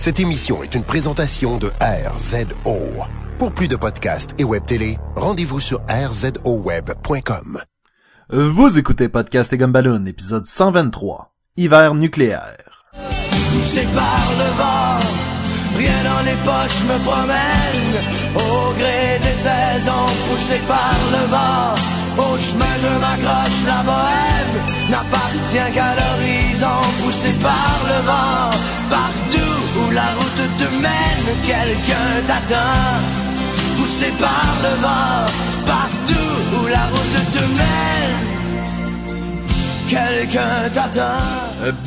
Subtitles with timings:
[0.00, 2.78] Cette émission est une présentation de RZO.
[3.38, 7.60] Pour plus de podcasts et web télé, rendez-vous sur rzoweb.com.
[8.30, 12.86] Vous écoutez Podcast et Gumballoon, épisode 123, Hiver nucléaire.
[12.94, 15.04] poussé par le vent.
[15.76, 17.96] Rien dans les poches me promène
[18.36, 21.74] au gré des saisons, poussé par le vent.
[22.24, 28.79] Au chemin je m'accroche, la bohème n'appartient qu'à l'horizon, poussé par le vent.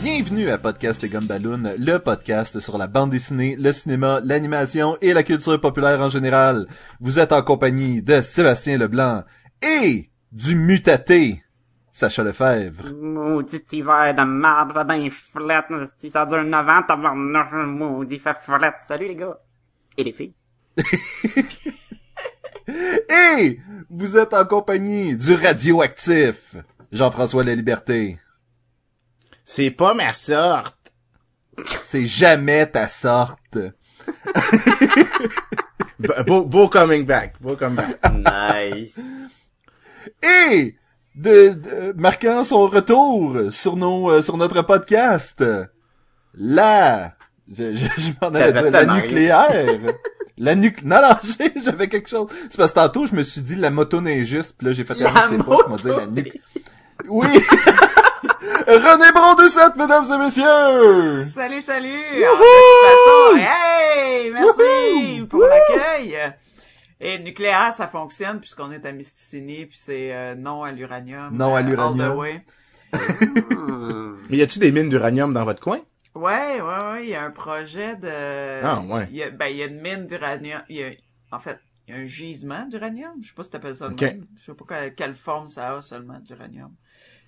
[0.01, 5.13] Bienvenue à Podcast et Gumballoon, le podcast sur la bande dessinée, le cinéma, l'animation et
[5.13, 6.67] la culture populaire en général.
[6.99, 9.23] Vous êtes en compagnie de Sébastien Leblanc
[9.61, 11.42] et du mutaté,
[11.93, 12.91] Sacha Lefebvre.
[12.91, 15.67] Maudit hiver de marde, va ben flette.
[15.99, 18.77] Si ça dure 9 ans, tabarnak, maudit fait flette.
[18.81, 19.37] Salut les gars.
[19.95, 20.33] Et les filles.
[22.67, 23.59] Et
[23.91, 26.55] vous êtes en compagnie du radioactif,
[26.91, 28.17] Jean-François La Liberté.
[29.45, 30.91] C'est pas ma sorte.
[31.83, 33.59] C'est jamais ta sorte.
[36.25, 37.35] Beau, beau coming back.
[37.39, 37.99] Beau coming back.
[38.11, 38.99] Nice.
[40.21, 40.75] et
[41.15, 45.43] de, de- marquant son retour sur nos euh, sur notre podcast.
[46.35, 47.13] La
[47.51, 49.79] je, je, je m'en allais dire la nucléaire.
[50.37, 52.29] La nuc non non j'ai- j'avais quelque chose.
[52.49, 55.09] C'est parce que tantôt je me suis dit la motoneigiste puis là j'ai fait La
[55.29, 56.33] c'est pas je m'en dire la nuc
[57.07, 57.27] oui.
[58.67, 61.23] René Brondoucette mesdames et messieurs.
[61.25, 61.89] Salut, salut!
[61.89, 64.31] En toute façon, hey!
[64.31, 66.17] Merci pour l'accueil!
[67.05, 71.35] Et nucléaire, ça fonctionne puisqu'on est à Mysticini, puis c'est euh, non à l'uranium.
[71.35, 71.99] Non à euh, l'uranium.
[72.01, 72.45] all the way.
[72.93, 74.15] Hmm.
[74.29, 75.79] Mais y a-tu des mines d'uranium dans votre coin?
[76.15, 78.63] Ouais, ouais, ouais, il y a un projet de...
[78.63, 79.07] Ah, ouais.
[79.11, 80.91] Il y a, ben, il y a une mine d'uranium, il y a,
[81.31, 83.93] en fait, il y a un gisement d'uranium, je sais pas si t'appelles ça de
[83.93, 84.01] Ok.
[84.01, 84.25] même.
[84.37, 86.73] Je sais pas quelle, quelle forme ça a seulement d'uranium.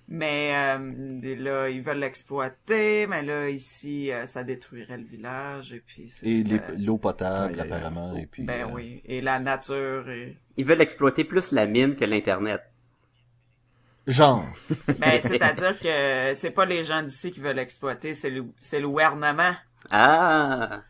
[0.08, 5.82] Mais euh, là, ils veulent l'exploiter, mais là, ici, euh, ça détruirait le village, et
[5.84, 6.26] puis c'est...
[6.26, 10.36] et euh, l'eau potable apparemment et puis Ben euh, oui, et la nature et...
[10.56, 12.62] Ils veulent exploiter plus la mine que l'internet.
[14.06, 14.46] genre
[15.00, 18.88] Ben, c'est-à-dire que c'est pas les gens d'ici qui veulent exploiter, c'est le, c'est le
[18.88, 19.56] gouvernement.
[19.90, 20.82] Ah.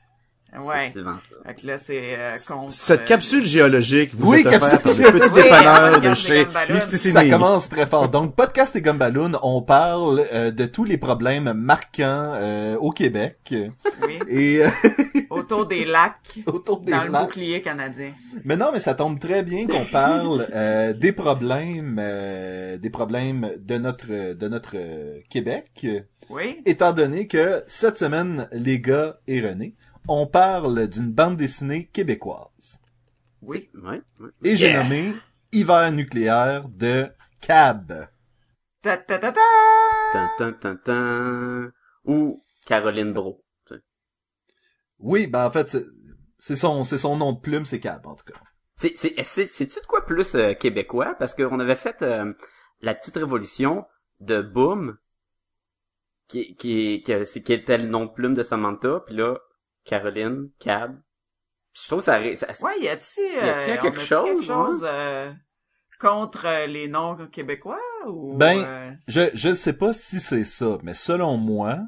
[0.61, 0.91] Ouais.
[0.93, 1.37] C'est souvent ça.
[1.47, 2.71] Fait que là, c'est euh, contre...
[2.72, 6.15] Cette euh, capsule géologique vous Oui, est offerte par capsule le petit Oui, dépanneur de
[6.15, 6.47] chez.
[6.71, 7.12] Mysticini.
[7.12, 8.09] Ça commence très fort.
[8.09, 13.55] Donc, Podcast et Gumballoon, on parle euh, de tous les problèmes marquants euh, au Québec
[14.03, 14.69] Oui, et euh,
[15.31, 18.12] autour des lacs, autour des dans le bouclier canadien.
[18.44, 23.50] Mais non, mais ça tombe très bien qu'on parle euh, des problèmes, euh, des problèmes
[23.59, 24.77] de notre de notre
[25.28, 25.87] Québec,
[26.31, 29.75] Oui, étant donné que cette semaine, les gars et René,
[30.09, 32.81] on parle d'une bande dessinée québécoise.
[33.43, 33.69] oui.
[33.75, 34.00] Ouais.
[34.43, 34.83] Et j'ai Yeah.
[34.83, 35.15] nommé
[35.53, 37.09] Hiver nucléaire de
[37.41, 38.09] Cab.
[38.83, 39.41] Ta ta ta ta!
[40.12, 41.71] Tan, tan, tan, tan.
[42.05, 43.43] Ou Caroline Bro.
[44.99, 45.69] Oui, ben en fait,
[46.38, 48.38] c'est- son c'est son nom de plume, c'est Cab en tout cas.
[48.78, 51.15] C'est, c'est, c'est, c'est-tu de quoi plus euh, québécois?
[51.19, 52.33] Parce qu'on avait fait euh,
[52.81, 53.84] la petite révolution
[54.21, 54.97] de Boom,
[56.28, 59.38] qui, qui, qui, c'est- qui était le nom de plume de Samantha, puis là,
[59.86, 61.00] Caroline, Cab.
[61.74, 65.30] Je trouve ça, ça Ouais, y a-tu, Y a-t-il euh, quelque chose, quelque chose euh,
[66.00, 70.78] contre euh, les noms québécois ou Ben, euh, Je je sais pas si c'est ça,
[70.82, 71.80] mais selon moi,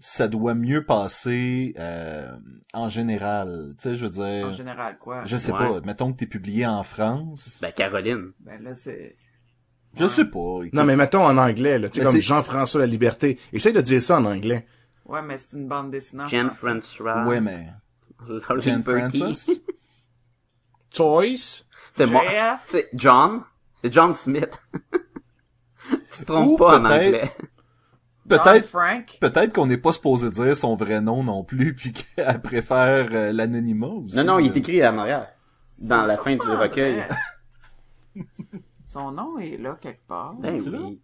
[0.00, 2.28] ça doit mieux passer euh,
[2.72, 3.74] en général.
[3.78, 5.22] Tu sais, je veux dire, en général quoi?
[5.24, 5.58] je sais Ouais.
[5.58, 5.80] pas.
[5.82, 7.58] Mettons que t'es publié en France.
[7.62, 8.32] Ben, Caroline.
[8.40, 9.16] Ben là c'est
[9.96, 10.62] je sais pas.
[10.64, 10.72] écoute.
[10.72, 11.88] Non, mais mettons en anglais, là.
[11.88, 13.38] Tu sais, comme Jean-François La Liberté.
[13.52, 14.66] Essaye de dire ça en anglais.
[15.06, 16.24] Ouais, mais c'est une bande dessinée.
[16.24, 16.50] en Jen.
[16.50, 17.24] François.
[17.26, 17.68] Ouais, mais
[18.60, 18.82] Jen.
[18.82, 19.62] Francis.
[20.90, 21.64] Toys.
[21.92, 22.22] C'est moi.
[22.64, 23.42] C'est John?
[23.82, 24.58] C'est John Smith.
[26.10, 27.36] tu te trompes Ou pas en peut-être- anglais.
[28.26, 29.18] Peut-être Frank.
[29.20, 33.32] peut-être qu'on n'est pas supposé dire son vrai nom non plus, puis qu'elle préfère euh,
[33.32, 34.16] l'anonymat aussi.
[34.16, 35.28] Non, non, il est écrit en arrière.
[35.82, 37.04] Dans la fin du recueil.
[38.86, 40.34] Son nom est là quelque part.
[40.34, 41.00] Ben oui.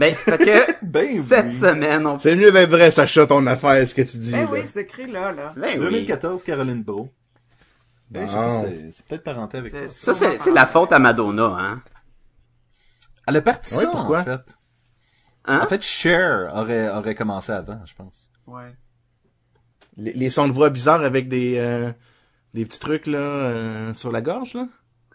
[0.00, 1.58] Ben, fait que, Ben cette oui.
[1.58, 2.16] semaine, on...
[2.18, 4.32] C'est mieux d'être vrai, Sacha, ton affaire, ce que tu dis.
[4.32, 4.48] Ben là.
[4.50, 5.52] oui, c'est écrit là, là.
[5.56, 5.84] Ben oui.
[5.90, 7.10] 2014, Caroline Bro.
[8.10, 8.62] Ben, je sais pas, Bon.
[8.90, 9.88] c'est- peut-être parenté avec ça.
[9.88, 11.82] Ça, c'est, c'est la faute à Madonna, hein.
[13.26, 14.20] Elle a parti Ouais, ça, pourquoi?
[14.20, 14.40] en fait.
[15.44, 15.60] Hein?
[15.62, 18.30] En fait, Cher aurait, aurait commencé avant, je pense.
[18.46, 18.74] Ouais.
[19.98, 21.92] Les, les sons de voix bizarres avec des, euh,
[22.54, 24.66] des petits trucs, là, euh, sur la gorge, là?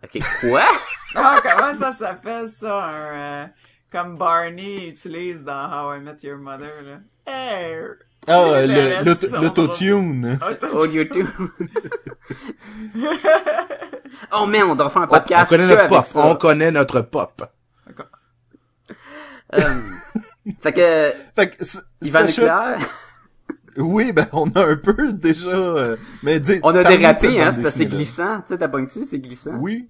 [0.03, 0.61] Ok, quoi?
[1.17, 3.45] Ah, comment ça s'appelle ça, un, euh,
[3.91, 6.99] comme Barney utilise dans How I Met Your Mother, là?
[7.31, 7.75] Hey!
[8.27, 8.61] Ah,
[9.41, 10.39] l'autotune.
[10.41, 10.67] Auto-
[14.31, 15.51] Oh, oh, man, on doit faire un podcast.
[15.51, 16.05] on connaît notre avec pop.
[16.05, 16.19] ça.
[16.27, 17.43] On connaît notre pop.
[19.53, 19.59] Euh,
[20.61, 21.63] fait que, Fait que,
[22.01, 22.89] Yvan Sacha- Nucléaire,
[23.77, 26.87] Oui, ben, on a un peu déjà, euh, mais dis, on a cette
[27.39, 27.95] hein, c'est parce que c'est dessinée-là.
[27.95, 28.37] glissant.
[28.41, 29.51] Tu sais, t'as pogné c'est glissant.
[29.59, 29.89] Oui.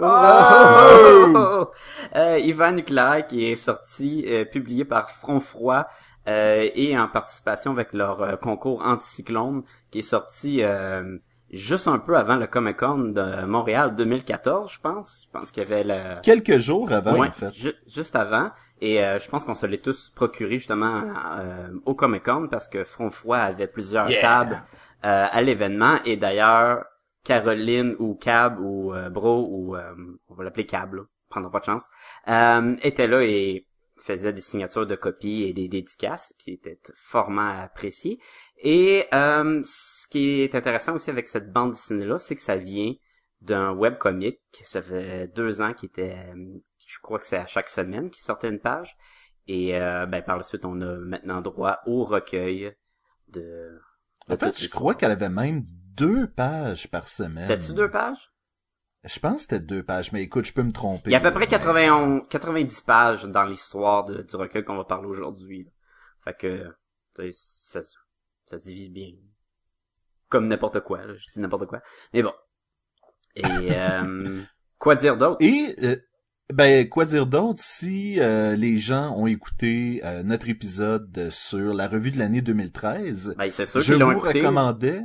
[0.00, 1.70] Oh!
[2.16, 5.86] Euh, Yvan Nucléaire qui est sorti, euh, publié par Front Froid
[6.28, 11.18] euh, et en participation avec leur euh, concours Anticyclone qui est sorti euh,
[11.50, 15.26] juste un peu avant le Comic Con de Montréal 2014, je pense.
[15.32, 16.20] Je pense qu'il y avait le...
[16.22, 17.52] Quelques jours avant, Ouais, en fait.
[17.52, 18.50] ju- juste avant.
[18.80, 21.02] Et euh, je pense qu'on se l'est tous procuré justement
[21.38, 24.20] euh, au Comic Con parce que Front Froid avait plusieurs Yeah.
[24.20, 24.62] tables
[25.04, 25.96] euh, à l'événement.
[26.04, 26.84] Et d'ailleurs,
[27.24, 29.94] Caroline ou Cab ou euh, Bro ou euh,
[30.28, 31.88] on va l'appeler Cab, là, prendra pas de chance,
[32.28, 33.66] euh, était là et
[33.98, 38.18] faisait des signatures de copies et des dédicaces qui étaient fortement appréciées.
[38.58, 42.94] Et euh, ce qui est intéressant aussi avec cette bande dessinée-là, c'est que ça vient
[43.40, 44.40] d'un webcomic.
[44.64, 46.16] Ça fait deux ans qu'il était,
[46.86, 48.96] je crois que c'est à chaque semaine qu'il sortait une page.
[49.46, 52.74] Et euh, ben, par la suite, on a maintenant droit au recueil
[53.28, 53.78] de...
[54.30, 55.64] En fait, je crois qu'elle avait même
[55.96, 57.48] deux pages par semaine.
[57.48, 58.30] T'as-tu deux pages?
[59.04, 61.10] Je pense que c'était deux pages, mais écoute, je peux me tromper.
[61.10, 64.76] Il y a à peu près Mais- 91, 90 pages dans l'histoire du recueil qu'on
[64.76, 65.68] va parler aujourd'hui.
[66.24, 66.72] Fait que
[67.32, 67.96] ça, se-
[68.46, 69.10] ça se divise bien.
[70.28, 71.14] Comme n'importe quoi, là.
[71.16, 71.80] je dis n'importe quoi.
[72.14, 72.32] Mais bon.
[73.34, 73.42] Et
[73.76, 74.42] euh,
[74.78, 75.36] quoi dire d'autre?
[75.40, 75.96] Et euh,
[76.52, 81.88] ben quoi dire d'autre si euh, les gens ont écouté euh, notre épisode sur la
[81.88, 85.02] revue de l'année 2013 Ben, c'est sûr Je vous recommandais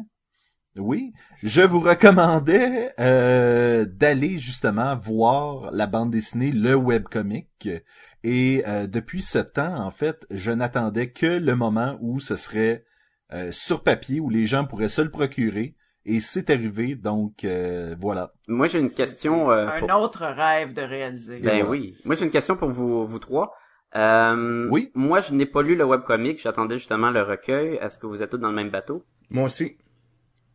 [0.79, 7.67] oui, je vous recommandais euh, d'aller justement voir la bande dessinée Le Webcomic
[8.23, 12.85] et euh, depuis ce temps en fait, je n'attendais que le moment où ce serait
[13.33, 15.75] euh, sur papier où les gens pourraient se le procurer
[16.07, 18.31] et c'est arrivé donc euh, voilà.
[18.47, 19.51] Moi, j'ai une question.
[19.51, 21.37] euh, Un pour- autre rêve de réaliser.
[21.39, 21.69] Ben voilà.
[21.69, 21.95] oui.
[22.05, 23.53] Moi, j'ai une question pour vous, vous trois.
[23.95, 24.91] Euh, Oui.
[24.95, 26.41] Moi, je n'ai pas lu le webcomic.
[26.41, 27.75] J'attendais justement le recueil.
[27.81, 29.05] Est-ce que vous êtes tous dans le même bateau?
[29.29, 29.77] Moi aussi.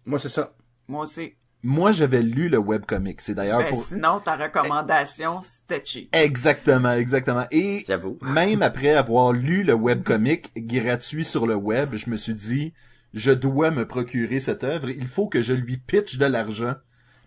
[0.07, 0.55] Moi, c'est ça.
[0.89, 1.35] Moi aussi.
[1.65, 6.09] Moi, j'avais lu le webcomic, c'est d'ailleurs Ben, pour sinon, ta recommandation, c'était cheap.
[6.13, 7.47] Exactement, exactement.
[7.53, 8.19] Et J'avoue.
[8.21, 12.73] même après avoir lu le webcomic gratuit sur le web, je me suis dit,
[13.15, 14.89] je dois me procurer cette œuvre.
[14.91, 16.75] Il faut que je lui pitch de l'argent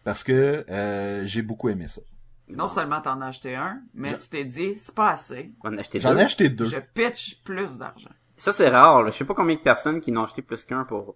[0.04, 2.02] parce que euh, j'ai beaucoup aimé ça.
[2.50, 5.52] Non seulement t'en as acheté un, mais Je- tu t'es dit, c'est pas assez.
[5.80, 6.66] Acheté J'en ai acheté deux.
[6.66, 8.10] Je pitch plus d'argent.
[8.38, 9.02] Ça, c'est rare.
[9.04, 9.10] Là.
[9.10, 11.16] Je sais pas combien de personnes qui n'ont acheté plus qu'un pour...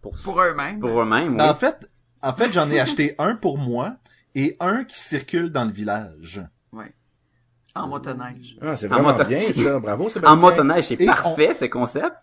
[0.00, 0.78] Pour, Pour eux-mêmes.
[0.80, 1.40] pour eux-mêmes, oui.
[1.42, 1.88] En fait,
[2.22, 3.96] en fait, j'en ai acheté un pour moi
[4.34, 6.42] et un qui circule dans le village.
[7.74, 8.58] En motoneige.
[8.60, 9.80] Ah, c'est En vraiment moto- bien, ça.
[9.80, 10.36] Bravo, Sébastien.
[10.36, 12.14] En motoneige, c'est parfait, ce concept.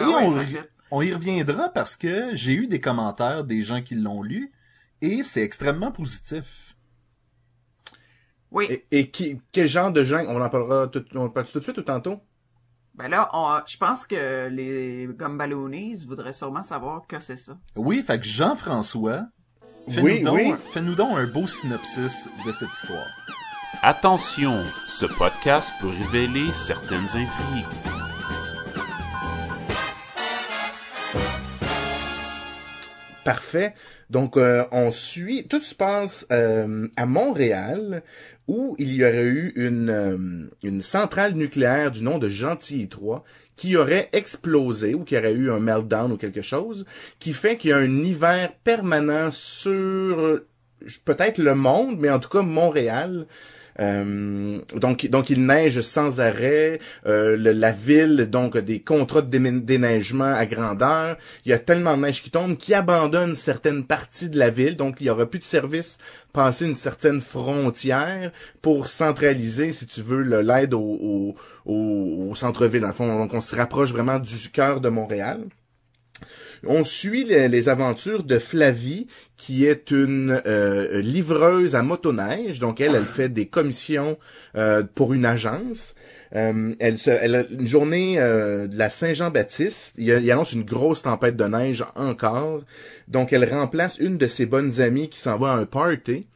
[0.00, 0.56] Et ouais, on, y- fit.
[0.90, 4.52] on y reviendra parce que j'ai eu des commentaires des gens qui l'ont lu
[5.00, 6.76] et c'est extrêmement positif.
[8.50, 8.66] Oui.
[8.70, 11.58] Et, et qui, quel genre de gens, on en parlera tout, on en parle tout
[11.58, 12.20] de suite ou tantôt?
[12.94, 17.56] Ben là, on, je pense que les Gumballoonies voudraient sûrement savoir que c'est ça.
[17.74, 19.24] Oui, fait que Jean-François,
[19.88, 20.54] fais-nous Oui, donc, oui.
[20.74, 23.06] fais-nous donc un beau synopsis de cette histoire.
[23.80, 28.01] Attention, ce podcast peut révéler certaines intrigues.
[33.24, 33.74] Parfait.
[34.10, 35.46] Donc, euh, on suit.
[35.48, 38.02] Tout se passe euh, à Montréal,
[38.48, 43.24] où il y aurait eu une, euh, centrale nucléaire du nom de Gentilly 3
[43.54, 46.84] qui aurait explosé ou qui aurait eu un meltdown ou quelque chose,
[47.18, 50.40] qui fait qu'il y a un hiver permanent sur
[51.04, 53.26] peut-être le monde, mais en tout cas Montréal.
[53.80, 56.80] Euh, donc, donc il neige sans arrêt.
[57.06, 61.16] Euh, la ville, donc, des contrats de déneigement à grandeur.
[61.44, 64.76] Il y a tellement de neige qui tombe qui abandonne certaines parties de la ville.
[64.76, 65.98] Donc, il y aura plus de service
[66.32, 71.34] passer une certaine frontière pour centraliser, si tu veux, l'aide au,
[72.34, 72.82] centre-ville.
[72.98, 75.40] Donc, on se rapproche vraiment du cœur de Montréal.
[76.66, 82.60] On suit les, aventures de Flavie, qui est une euh, livreuse à motoneige.
[82.60, 84.18] Donc, elle, elle fait des commissions
[84.56, 85.94] euh, pour une agence.
[86.34, 89.94] Euh, elle, se, elle a une journée de la Saint-Jean-Baptiste.
[89.98, 92.62] Il annonce une grosse tempête de neige encore.
[93.08, 96.26] Donc, elle remplace une de ses bonnes amies qui s'en va à un party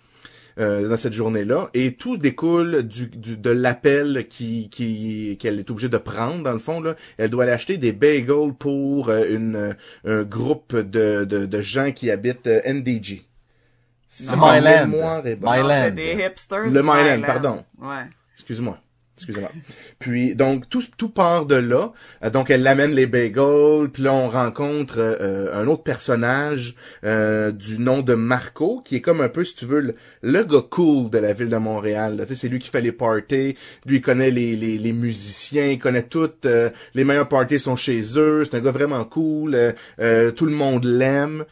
[0.58, 1.68] euh, dans cette journée-là.
[1.74, 6.52] Et tout découle du, du- de l'appel qui qui qu'elle est obligée de prendre, dans
[6.52, 6.80] le fond.
[6.80, 6.94] Là.
[7.18, 11.92] Elle doit aller acheter des bagels pour euh, une, un groupe de, de, de gens
[11.92, 13.24] qui habitent euh, NDG.
[14.08, 14.86] Si Myland.
[14.86, 15.68] Myland.
[15.84, 16.70] C'est des hipsters.
[16.70, 17.64] Le Myland, pardon.
[17.80, 18.04] Ouais.
[18.34, 18.78] Excuse-moi.
[19.16, 19.50] Excusez-moi.
[19.98, 21.92] Puis donc tout tout part de là.
[22.22, 27.50] Euh, donc elle amène les bagels, puis là on rencontre euh, un autre personnage euh,
[27.50, 30.64] du nom de Marco qui est comme un peu si tu veux le, le gars
[30.68, 32.24] cool de la ville de Montréal.
[32.28, 33.56] c'est lui qui fait les parties,
[33.86, 38.02] lui il connaît les les, musiciens, il connaît toutes euh, les meilleurs parties sont chez
[38.16, 41.44] eux, c'est un gars vraiment cool, euh, euh, tout le monde l'aime.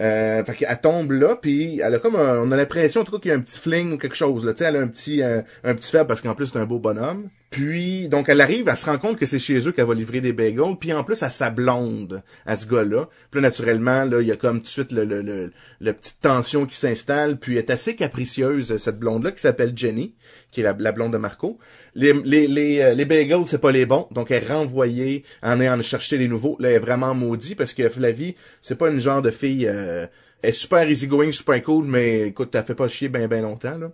[0.00, 3.12] Euh, fait qu'elle tombe là, puis elle a comme un- on a l'impression en tout
[3.12, 4.80] cas qu'il y a un petit fling ou quelque chose là, tu sais, elle a
[4.80, 7.28] un petit euh, un petit faible parce qu'en plus c'est un beau bonhomme.
[7.54, 10.20] Puis donc elle arrive, elle se rend compte que c'est chez eux qu'elle va livrer
[10.20, 13.08] des bagels, puis en plus à sa blonde, à ce gars-là.
[13.30, 15.92] Puis là naturellement là, il y a comme tout de suite le le, le, le
[15.92, 20.16] petite tension qui s'installe, puis elle est assez capricieuse cette blonde là qui s'appelle Jenny,
[20.50, 21.60] qui est la, blonde de Marco.
[21.94, 25.60] Les les les, euh, les bagels c'est pas les bons, donc elle est renvoyée en
[25.60, 26.56] allant chercher les nouveaux.
[26.58, 30.08] Là elle est vraiment maudite parce que Flavie, c'est pas une genre de fille euh,
[30.42, 33.78] elle est super easygoing, super cool, mais écoute, t'as fait pas chier ben ben longtemps
[33.78, 33.92] là.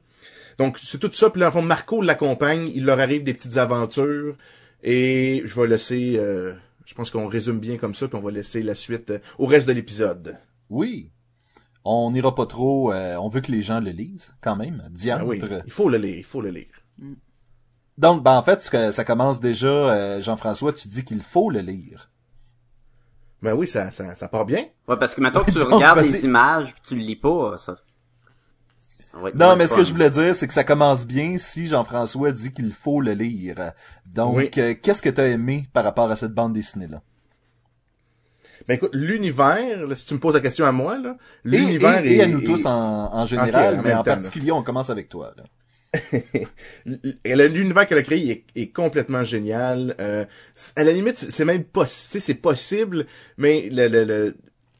[0.60, 3.56] Donc c'est tout ça, puis là, en fond, Marco l'accompagne, il leur arrive des petites
[3.56, 4.36] aventures,
[4.82, 6.52] et je vais laisser, euh,
[6.84, 9.46] je pense qu'on résume bien comme ça, puis on va laisser la suite euh, au
[9.46, 10.38] reste de l'épisode.
[10.68, 11.10] Oui.
[11.82, 14.82] On n'ira pas trop, euh, on veut que les gens le lisent, quand même.
[14.84, 15.24] Ah Diantre.
[15.24, 16.66] oui, il faut le lire, il faut le lire.
[17.96, 21.48] Donc, ben, en fait, ce que- ça commence déjà, euh, Jean-François, tu dis qu'il faut
[21.48, 22.10] le lire.
[23.40, 24.66] Ben oui, ça, ça, ça part bien.
[24.86, 26.10] Ouais, parce que maintenant que tu regardes vas-y.
[26.12, 27.78] les images pis tu le lis pas, ça.
[29.34, 32.52] Non, mais ce que je voulais dire, c'est que ça commence bien si Jean-François dit
[32.52, 33.72] qu'il faut le lire.
[34.06, 34.50] Donc, Oui.
[34.58, 37.02] euh, qu'est-ce que t'as aimé par rapport à cette bande dessinée-là?
[38.68, 42.04] Ben écoute, l'univers, là, si tu me poses la question à moi, là, Et, l'univers
[42.04, 42.22] et- et est...
[42.22, 44.16] à nous tous en, en général, mais en temps, là.
[44.16, 45.32] particulier, on commence avec toi.
[45.36, 45.44] Là.
[47.24, 49.96] L'univers qu'elle a créé est, est complètement génial.
[50.00, 50.24] Euh,
[50.76, 53.06] à la limite, c'est même sais, c'est possible,
[53.38, 54.36] mais le, le, le-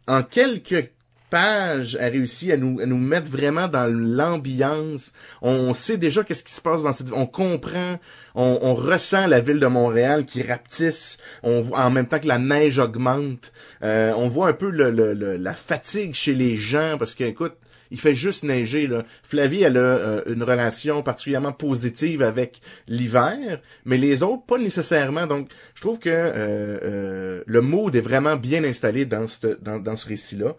[0.07, 0.93] en quelques
[1.31, 5.13] pages, elle réussit à nous, à nous mettre vraiment dans l'ambiance.
[5.41, 7.99] On sait déjà qu'est-ce qui se passe dans cette, on comprend,
[8.35, 11.19] on, ressent la ville de Montréal qui rapetisse.
[11.43, 13.53] On voit en même temps que la neige augmente.
[13.83, 17.55] Euh, on voit un peu la fatigue chez les gens parce que, écoute,
[17.91, 19.05] il fait juste neiger là.
[19.23, 25.27] Flavie elle a euh, une relation particulièrement positive avec l'hiver, mais les autres pas nécessairement.
[25.27, 29.97] Donc je trouve que euh, le mood est vraiment bien installé dans ce dans, dans
[29.97, 30.55] ce récit-là.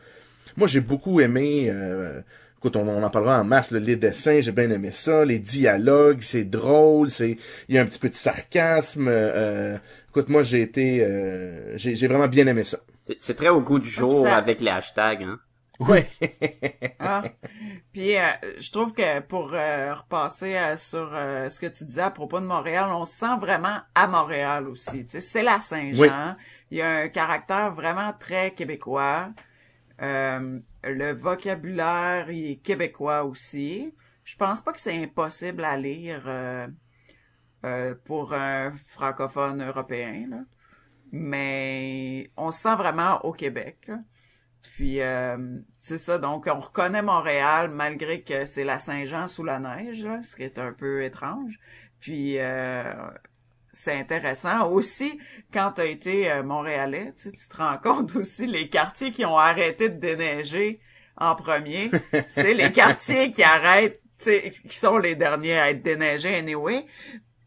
[0.58, 1.68] Moi j'ai beaucoup aimé.
[1.70, 2.22] Euh,
[2.58, 3.72] écoute, on, on en parlera en masse.
[3.72, 5.26] là, les dessins, j'ai bien aimé ça.
[5.26, 7.10] Les dialogues, c'est drôle.
[7.10, 7.38] C'est
[7.70, 9.08] il y a un petit peu de sarcasme.
[9.10, 9.78] euh,
[10.10, 12.80] écoute, moi j'ai été euh, j'ai j'ai vraiment bien aimé ça.
[13.04, 15.40] C'est- C'est très au goût du jour Ça- avec les hashtags, hein.
[15.80, 16.06] Ouais.
[17.00, 17.24] Ah.
[17.92, 18.22] Puis euh,
[18.60, 22.40] je trouve que pour euh, repasser euh, sur euh, ce que tu disais à propos
[22.40, 25.04] de Montréal, on se sent vraiment à Montréal aussi.
[25.06, 26.00] Tu sais, c'est la Saint-Jean.
[26.00, 26.08] Oui.
[26.70, 29.30] Il y a un caractère vraiment très québécois.
[30.02, 33.94] Euh, le vocabulaire est québécois aussi.
[34.24, 36.68] Je pense pas que c'est impossible à lire euh,
[37.66, 40.28] euh, pour un francophone européen.
[40.30, 40.44] Là.
[41.12, 43.78] Mais on se sent vraiment au Québec.
[43.88, 44.00] là.
[44.62, 49.60] Puis euh, c'est ça, donc on reconnaît Montréal malgré que c'est la Saint-Jean sous la
[49.60, 51.60] neige, là, ce qui est un peu étrange.
[52.00, 52.94] Puis euh,
[53.74, 55.20] c'est intéressant aussi
[55.54, 59.12] quand tu as été euh, montréalais, tu, sais, tu te rends compte aussi les quartiers
[59.12, 60.80] qui ont arrêté de déneiger
[61.18, 61.92] en premier,
[62.30, 66.86] c'est les quartiers qui arrêtent, tu sais, qui sont les derniers à être déneigés anyway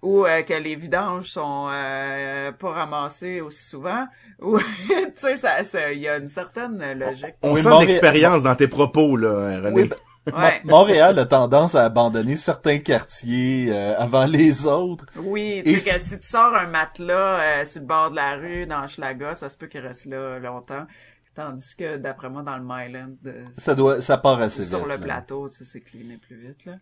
[0.03, 4.07] ou euh, que les vidanges sont euh, pas ramassés aussi souvent
[4.41, 7.89] ou tu sais ça ça- il y a une certaine logique On Oui, sent Montréal-
[7.89, 9.83] l'expérience dans tes propos là, René.
[9.85, 9.91] Oui,
[10.27, 15.07] ouais Montréal a tendance à abandonner certains quartiers euh, avant les autres.
[15.17, 18.35] oui tu sais que si tu sors un matelas euh, sur le bord de la
[18.37, 20.87] rue dans Schlaga ça se peut qu'il reste là longtemps
[21.35, 24.87] tandis que d'après moi dans le Myland euh, Ça doit, ça part assez sur vite.
[24.87, 24.99] le là.
[24.99, 26.75] plateau, tu sais, c'est plus vite, là.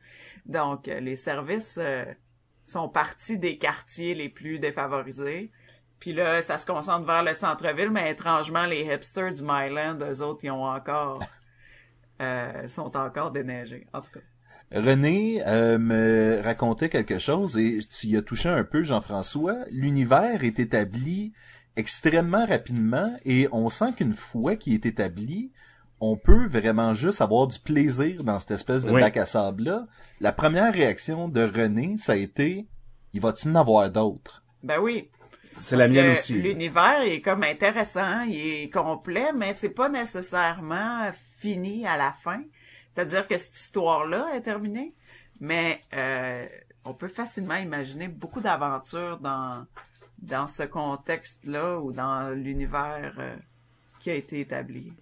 [0.46, 2.04] Donc, euh, les services euh,
[2.64, 5.50] sont partis des quartiers les plus défavorisés.
[5.98, 10.20] Puis là, ça se concentre vers le centre-ville, mais étrangement, les hipsters du Myland, eux
[10.22, 11.20] autres, ils ont encore...
[12.22, 14.20] euh, sont encore déneigés, en tout cas.
[14.74, 19.56] René euh, me racontait quelque chose et tu y as touché un peu, Jean-François.
[19.70, 21.32] L'univers est établi
[21.76, 25.52] extrêmement rapidement et on sent qu'une fois qu'il est établi,
[26.00, 29.00] on peut vraiment juste avoir du plaisir dans cette espèce de Oui.
[29.02, 29.86] bac à sable-là.
[30.20, 32.66] La première réaction de René, ça a été,
[33.12, 34.42] il va-tu en avoir d'autres?
[34.62, 35.10] Ben oui.
[35.56, 36.34] C'est la mienne aussi.
[36.34, 42.42] L'univers est comme intéressant, il est complet, mais c'est pas nécessairement fini à la fin.
[42.94, 44.94] C'est-à-dire que cette histoire-là est terminée,
[45.40, 46.46] mais euh,
[46.84, 49.66] on peut facilement imaginer beaucoup d'aventures dans
[50.18, 53.34] dans ce contexte-là ou dans l'univers euh,
[53.98, 54.92] qui a été établi.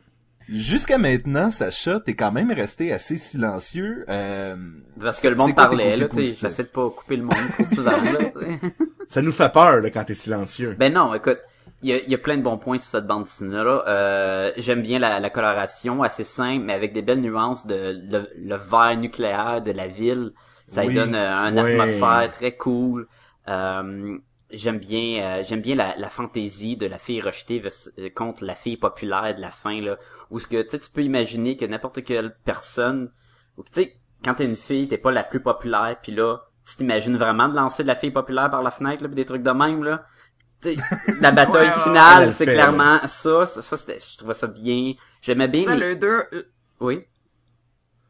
[0.49, 4.05] Jusqu'à maintenant, Sacha, t'es quand même resté assez silencieux.
[4.09, 4.57] Euh,
[4.99, 6.41] Parce que le monde quoi parlait, là, côtés tu sais, positifs?
[6.41, 8.59] j'essaie de pas couper le monde trop souvent, là, tu sais.
[9.11, 10.77] Ça nous fait peur, là, quand t'es silencieux.
[10.79, 11.41] Ben non, écoute,
[11.83, 13.83] il y a, y a plein de bons points sur cette bande dessinée-là.
[13.89, 18.29] Euh, J'aime bien la, la coloration, assez simple, mais avec des belles nuances de le,
[18.39, 20.31] le vert nucléaire de la ville.
[20.69, 20.95] Ça Oui.
[20.95, 21.73] donne euh, une Ouais.
[21.73, 23.09] atmosphère très cool.
[23.49, 24.17] Euh,
[24.53, 27.61] j'aime bien euh, j'aime bien la, la fantaisie de la fille rejetée
[27.99, 29.97] euh, contre la fille populaire de la fin là
[30.31, 33.11] où ce que tu sais tu peux imaginer que n'importe quelle personne
[33.57, 37.17] tu sais quand t'es une fille t'es pas la plus populaire puis là tu t'imagines
[37.17, 39.51] vraiment de lancer de la fille populaire par la fenêtre là pis des trucs de
[39.51, 40.07] même là?
[41.21, 42.31] La bataille Ouais, finale ouais.
[42.31, 45.81] c'est le clairement ça ça, ça, c'était je trouvais ça bien j'aimais bien Ça, les-
[45.81, 46.25] les deux,
[46.81, 47.07] oui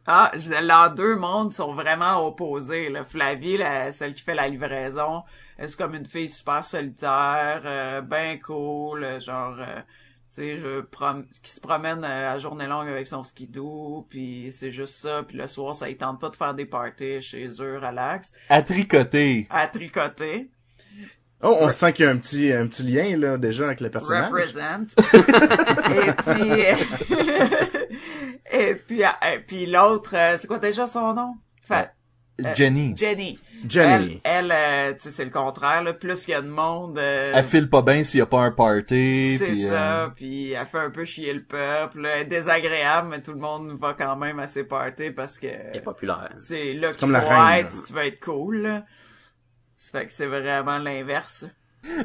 [0.07, 2.89] Ah, je- leurs deux mondes sont vraiment opposés.
[2.91, 3.05] Là.
[3.05, 5.23] Flavie, la- celle qui fait la livraison,
[5.57, 9.81] elle, c'est comme une fille super solitaire, euh, ben cool, euh, genre, euh,
[10.31, 14.71] sais, je prom- qui se promène euh, à journée longue avec son skidoo, puis c'est
[14.71, 17.79] juste ça, puis le soir, ça ne tente pas de faire des parties chez eux,
[17.79, 19.47] relax, À tricoter.
[19.51, 20.51] à tricoter.
[21.43, 23.89] Oh, on sent qu'il y a un petit, un petit lien, là, déjà, avec le
[23.91, 24.31] personnage.
[24.31, 24.95] Represent.
[25.97, 26.63] et puis,
[28.53, 31.35] et puis, et puis l'autre, euh, c'est quoi déjà son nom?
[31.63, 31.87] Fa- Euh,
[32.55, 32.95] Jenny.
[32.97, 33.39] Jenny.
[33.69, 34.21] Jenny.
[34.25, 35.93] Elle, elle euh, tu sais, c'est le contraire, là.
[35.93, 38.41] Plus qu'il y a de monde, euh, Elle file pas bien s'il y a pas
[38.43, 39.37] un party.
[39.39, 42.07] c'est ça, euh, puis elle fait un peu chier le peuple.
[42.07, 45.47] Elle est désagréable, mais tout le monde va quand même à ses parties parce que
[45.49, 48.85] elle est populaire c'est là qu'il comme la faut si tu veux être cool, là.
[49.77, 51.47] Ça fait que c'est vraiment l'inverse.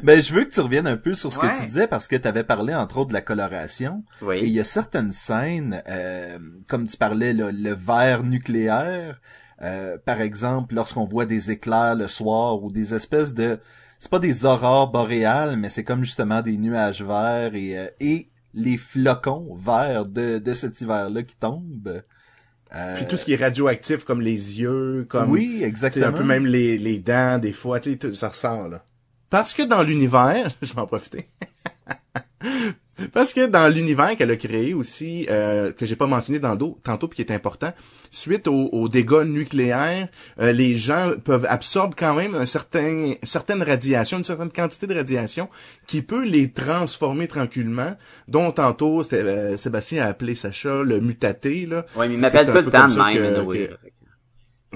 [0.02, 1.52] Ben, je veux que tu reviennes un peu sur ce Ouais.
[1.52, 4.04] que tu disais parce que tu avais parlé entre autres de la coloration.
[4.22, 6.38] oui Et il y a certaines scènes, euh,
[6.68, 9.20] comme tu parlais, là, le verre nucléaire,
[9.62, 13.58] euh, par exemple, lorsqu'on voit des éclairs le soir ou des espèces de...
[13.98, 18.26] C'est pas des aurores boréales, mais c'est comme justement des nuages verts et, euh, et
[18.52, 22.02] les flocons verts de, de cet hiver-là qui tombent.
[22.74, 25.30] Euh, Puis tout ce qui est radioactif, comme les yeux, comme...
[25.30, 26.06] oui, C'est exactement.
[26.08, 28.84] un peu même les, les dents, des fois, tu sais, tout- ça ressort, là.
[29.30, 31.26] Parce que dans l'univers, je vais en profiter.
[33.12, 37.08] Parce que dans l'univers qu'elle a créé aussi, euh, que j'ai pas mentionné dans tantôt,
[37.08, 37.72] puis qui est important,
[38.10, 40.08] suite aux, aux dégâts nucléaires,
[40.40, 44.94] euh, les gens peuvent absorber quand même un certain, certaine radiation, une certaine quantité de
[44.94, 45.48] radiation
[45.86, 47.96] qui peut les transformer tranquillement,
[48.28, 51.84] dont tantôt euh, Sébastien a appelé Sacha le mutaté, là.
[51.96, 53.74] ouais mais il m'appelle tout le temps même que- anyway, que-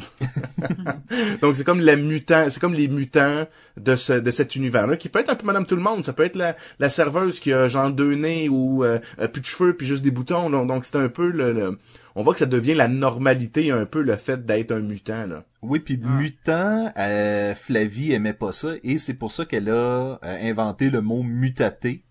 [1.43, 3.47] Donc c'est comme la mutant, c'est comme les mutants
[3.81, 6.05] de ce de cet univers-là qui peut être un peu Madame Tout le Monde.
[6.05, 9.41] Ça peut être la, la serveuse qui a genre deux nez ou euh, euh, plus
[9.41, 10.51] de cheveux puis juste des boutons.
[10.51, 11.79] Donc, donc c'est un peu le, le-
[12.17, 15.45] on voit que ça devient la normalité un peu le fait d'être un mutant là.
[15.63, 20.19] Oui, puis mutant, euh, Flavie aimait pas ça et c'est pour ça qu'elle a euh,
[20.23, 22.05] inventé le mot mutaté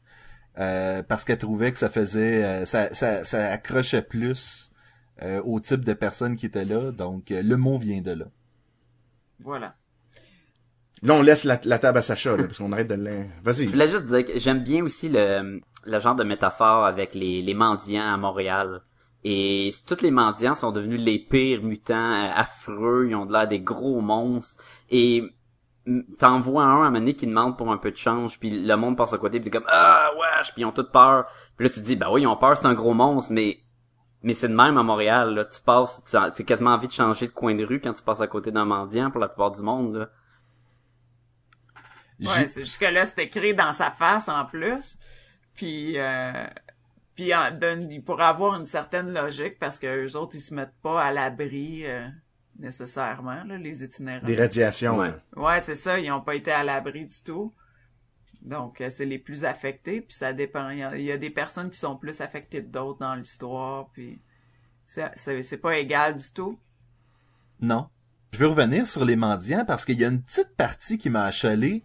[0.59, 4.68] euh, parce qu'elle trouvait que ça faisait, euh, ça, ça, ça accrochait plus
[5.21, 6.91] euh, au type de personne qui était là.
[6.91, 8.25] Donc euh, le mot vient de là.
[9.39, 9.75] Voilà.
[11.01, 13.27] Là on laisse la, la table à Sacha là, parce qu'on arrête de l'in...
[13.43, 13.65] Vas-y.
[13.65, 17.41] Je voulais juste dire que j'aime bien aussi le, le genre de métaphore avec les,
[17.41, 18.81] les mendiants à Montréal.
[19.23, 23.47] Et tous les mendiants sont devenus les pires mutants, euh, affreux, ils ont de l'air
[23.47, 24.63] des gros monstres.
[24.89, 25.23] Et
[26.17, 28.49] t'en vois un à un moment donné qui demande pour un peu de change, puis
[28.49, 31.25] le monde passe à côté, puis c'est comme «Ah, wesh!» Puis ils ont toute peur.
[31.57, 33.59] Puis là, tu te dis «Ben oui, ils ont peur, c'est un gros monstre, mais...»
[34.21, 35.45] Mais c'est de même à Montréal, là.
[35.45, 38.21] Tu passes, tu as quasiment envie de changer de coin de rue quand tu passes
[38.21, 40.09] à côté d'un mendiant pour la plupart du monde, là.
[42.21, 44.97] Ouais, c'est jusque là c'est écrit dans sa face en plus.
[45.53, 46.45] Puis euh,
[47.15, 47.57] puis en-
[47.89, 51.11] il pourrait avoir une certaine logique parce que eux autres ils se mettent pas à
[51.13, 52.05] l'abri euh,
[52.57, 54.25] nécessairement là, les itinérants.
[54.27, 54.97] Des radiations.
[54.97, 55.11] Ouais.
[55.11, 55.41] là.
[55.41, 57.53] Ouais, c'est ça, ils ont pas été à l'abri du tout.
[58.41, 61.17] Donc euh, c'est les plus affectés puis ça dépend il y, a, il y a
[61.17, 64.21] des personnes qui sont plus affectées que d'autres dans l'histoire puis
[64.85, 66.57] c'est c'est c'est pas égal du tout.
[67.59, 67.89] Non.
[68.31, 71.25] Je veux revenir sur les mendiants parce qu'il y a une petite partie qui m'a
[71.25, 71.83] achalé.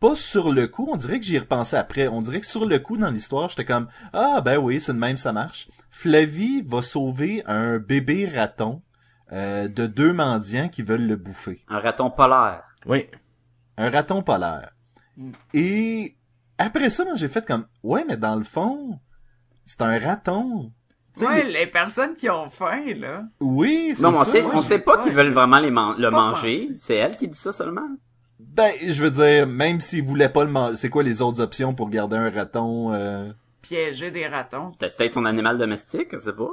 [0.00, 2.08] Pas sur le coup, on dirait que j'y ai repensé après.
[2.08, 4.98] On dirait que sur le coup dans l'histoire, j'étais comme ah ben oui, c'est de
[4.98, 5.68] même ça marche.
[5.90, 8.82] Flavie va sauver un bébé raton
[9.32, 11.64] euh, de deux mendiants qui veulent le bouffer.
[11.68, 12.64] Un raton polaire.
[12.86, 13.06] Oui.
[13.76, 14.70] Un raton polaire.
[15.54, 16.14] Et
[16.58, 18.98] après ça, moi j'ai fait comme ouais, mais dans le fond,
[19.66, 20.72] c'est un raton.
[21.16, 23.24] Tu sais, Ouais, les personnes qui ont faim là.
[23.40, 24.32] Oui, c'est Non, mais on ça.
[24.32, 26.70] sait, Moi, on sait pas qu'ils veulent vraiment les man- le manger.
[26.78, 27.88] C'est elle qui dit ça seulement?
[28.38, 31.74] Ben, je veux dire, même s'ils voulaient pas le manger, c'est quoi les autres options
[31.74, 33.32] pour garder un raton euh...
[33.62, 34.72] piéger des ratons.
[34.72, 36.50] C'était peut-être son animal domestique, je sais pas.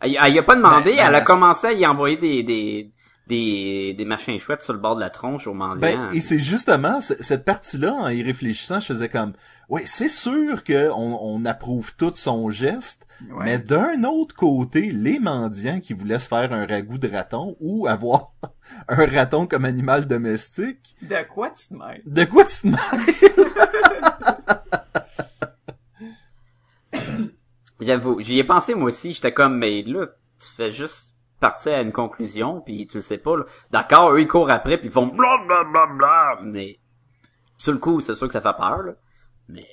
[0.00, 2.42] Elle, elle y a pas demandé, Ben, elle a ben, commencé à y envoyer des,
[2.42, 2.90] des,
[3.26, 5.80] des, des machins chouettes sur le bord de la tronche au mendiant.
[5.80, 9.32] Ben, et c'est justement c- cette partie-là, en y réfléchissant, je faisais comme,
[9.68, 13.44] ouais, c'est sûr que on, on approuve tout son geste, Ouais.
[13.44, 17.86] mais d'un autre côté, les mendiants qui voulaient se faire un ragoût de raton ou
[17.86, 18.32] avoir
[18.88, 22.02] un raton comme animal domestique, De quoi tu te mêles?
[22.04, 22.76] de quoi tu te mêles?
[27.80, 30.06] J'avoue, j'y ai pensé moi aussi, j'étais comme, mais là,
[30.40, 33.36] tu fais juste partir à une conclusion, puis tu le sais pas.
[33.70, 36.78] D'accord, eux, ils courent après, puis ils font bla bla bla bla, mais
[37.56, 38.92] sur le coup, c'est sûr que ça fait peur, là.
[39.48, 39.68] Mais,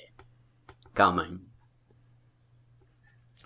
[0.94, 1.40] quand même.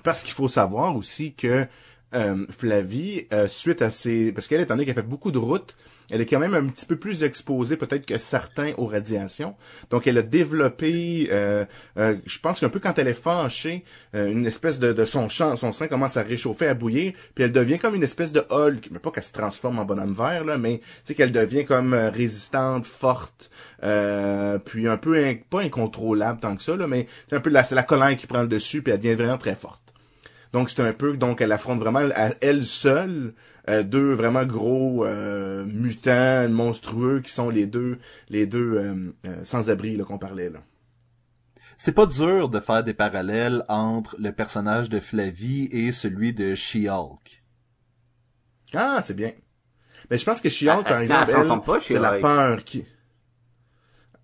[0.05, 1.67] Parce qu'il faut savoir aussi que
[2.15, 4.33] euh, Flavie, euh, suite à ses...
[4.33, 5.75] Parce qu'elle, étant donné qu'elle fait beaucoup de routes,
[6.11, 9.55] elle est quand même un petit peu plus exposée peut-être que certains aux radiations.
[9.91, 11.65] Donc elle a développé, euh,
[11.99, 15.29] euh, je pense qu'un peu quand elle est fâchée, euh, une espèce de, de son
[15.29, 18.89] son sang commence à réchauffer, à bouillir, puis elle devient comme une espèce de Hulk,
[18.91, 22.87] mais pas qu'elle se transforme en bonhomme vert, là, mais sais qu'elle devient comme résistante,
[22.87, 27.65] forte, puis un peu, pas incontrôlable tant que ça, là, mais c'est un peu la,
[27.65, 29.88] c'est la colère qui prend le dessus, puis elle devient vraiment très forte.
[30.53, 33.35] Donc c'est un peu donc elle affronte vraiment à elle seule
[33.69, 37.99] euh, deux vraiment gros euh, mutants monstrueux qui sont les deux
[38.31, 40.61] les deux euh, euh, sans-abri là qu'on parlait là.
[41.77, 46.55] C'est pas dur de faire des parallèles entre le personnage de Flavie et celui de
[46.57, 47.45] She-Hulk.
[48.75, 49.33] Ah, c'est bien.
[50.11, 52.85] Mais je pense que She-Hulk Elle- par exemple, c'est la peur qui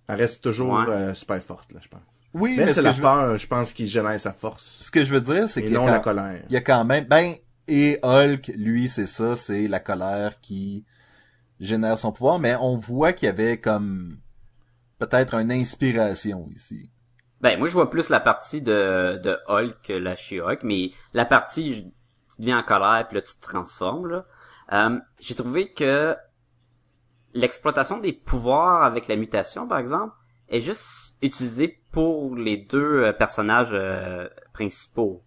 [0.08, 0.88] elle reste toujours Ouais.
[0.88, 2.00] euh, super forte là, je pense.
[2.34, 4.82] Oui, Mais mais c'est ce la que, je, peur, je pense, qui génère sa force
[4.82, 6.42] ce que je veux dire, c'est et qu'il y a non quand- la colère.
[6.48, 7.34] il y a quand même ben
[7.68, 10.84] et Hulk lui c'est ça c'est la colère qui
[11.60, 14.18] génère son pouvoir mais on voit qu'il y avait comme
[14.98, 16.90] peut-être une inspiration ici
[17.40, 21.26] Ben, moi, je vois plus la partie de, de Hulk que la She-Hulk, mais la
[21.26, 24.24] partie, je- tu deviens en colère, puis là, tu te transformes, là.
[24.72, 26.16] Euh, j'ai trouvé que
[27.34, 30.14] l'exploitation des pouvoirs avec la mutation, par exemple,
[30.48, 30.84] est juste
[31.26, 35.22] utilisée pour les deux euh, personnages euh, principaux.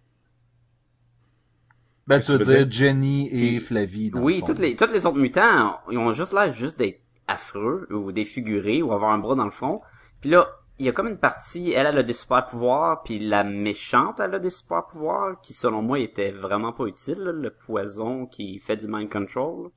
[2.06, 4.46] ben tu veux dire Jenny et Flavie dans Oui, fond.
[4.46, 8.80] toutes les, toutes les autres mutants, ils ont juste l'air juste d'être affreux, ou défigurés,
[8.82, 9.82] ou avoir un bras dans le front.
[10.20, 13.18] Puis là, il y a comme une partie, elle, elle a des super pouvoirs, puis
[13.18, 17.32] la méchante, elle a des super pouvoirs, qui selon moi étaient vraiment pas utiles, là,
[17.32, 19.70] le poison qui fait du mind control.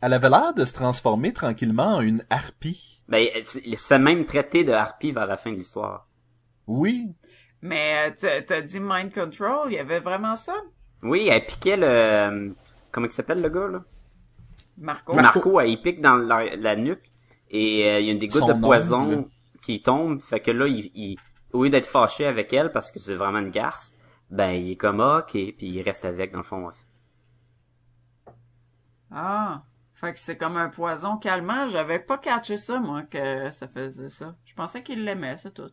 [0.00, 4.64] Elle avait l'air de se transformer tranquillement en une harpie Ben, c'est c'est même traité
[4.64, 6.06] de harpie vers la fin de l'histoire.
[6.66, 7.08] oui
[7.62, 10.54] Mais euh, t'as- t'as dit mind control, il y avait vraiment ça?
[11.02, 12.54] Oui, elle piquait le...
[12.92, 13.82] Comment il s'appelle le gars, là?
[14.78, 15.14] Marco?
[15.14, 17.12] Marco, elle, il pique dans la, la nuque
[17.50, 19.28] et euh, il y a une des gouttes Son de poison
[19.62, 20.20] qui tombe.
[20.20, 21.18] Fait que là, il, il-
[21.52, 23.96] au lieu d'être fâché avec elle parce que c'est vraiment une garce,
[24.30, 26.66] ben il est comme ah, ok, puis il reste avec dans le fond.
[26.66, 26.74] ouais.
[29.10, 29.62] Ah.
[30.00, 31.66] Fait que c'est comme un poison calmant.
[31.68, 34.36] J'avais pas catché ça, moi, que ça faisait ça.
[34.44, 35.70] Je pensais qu'il l'aimait, c'est tout.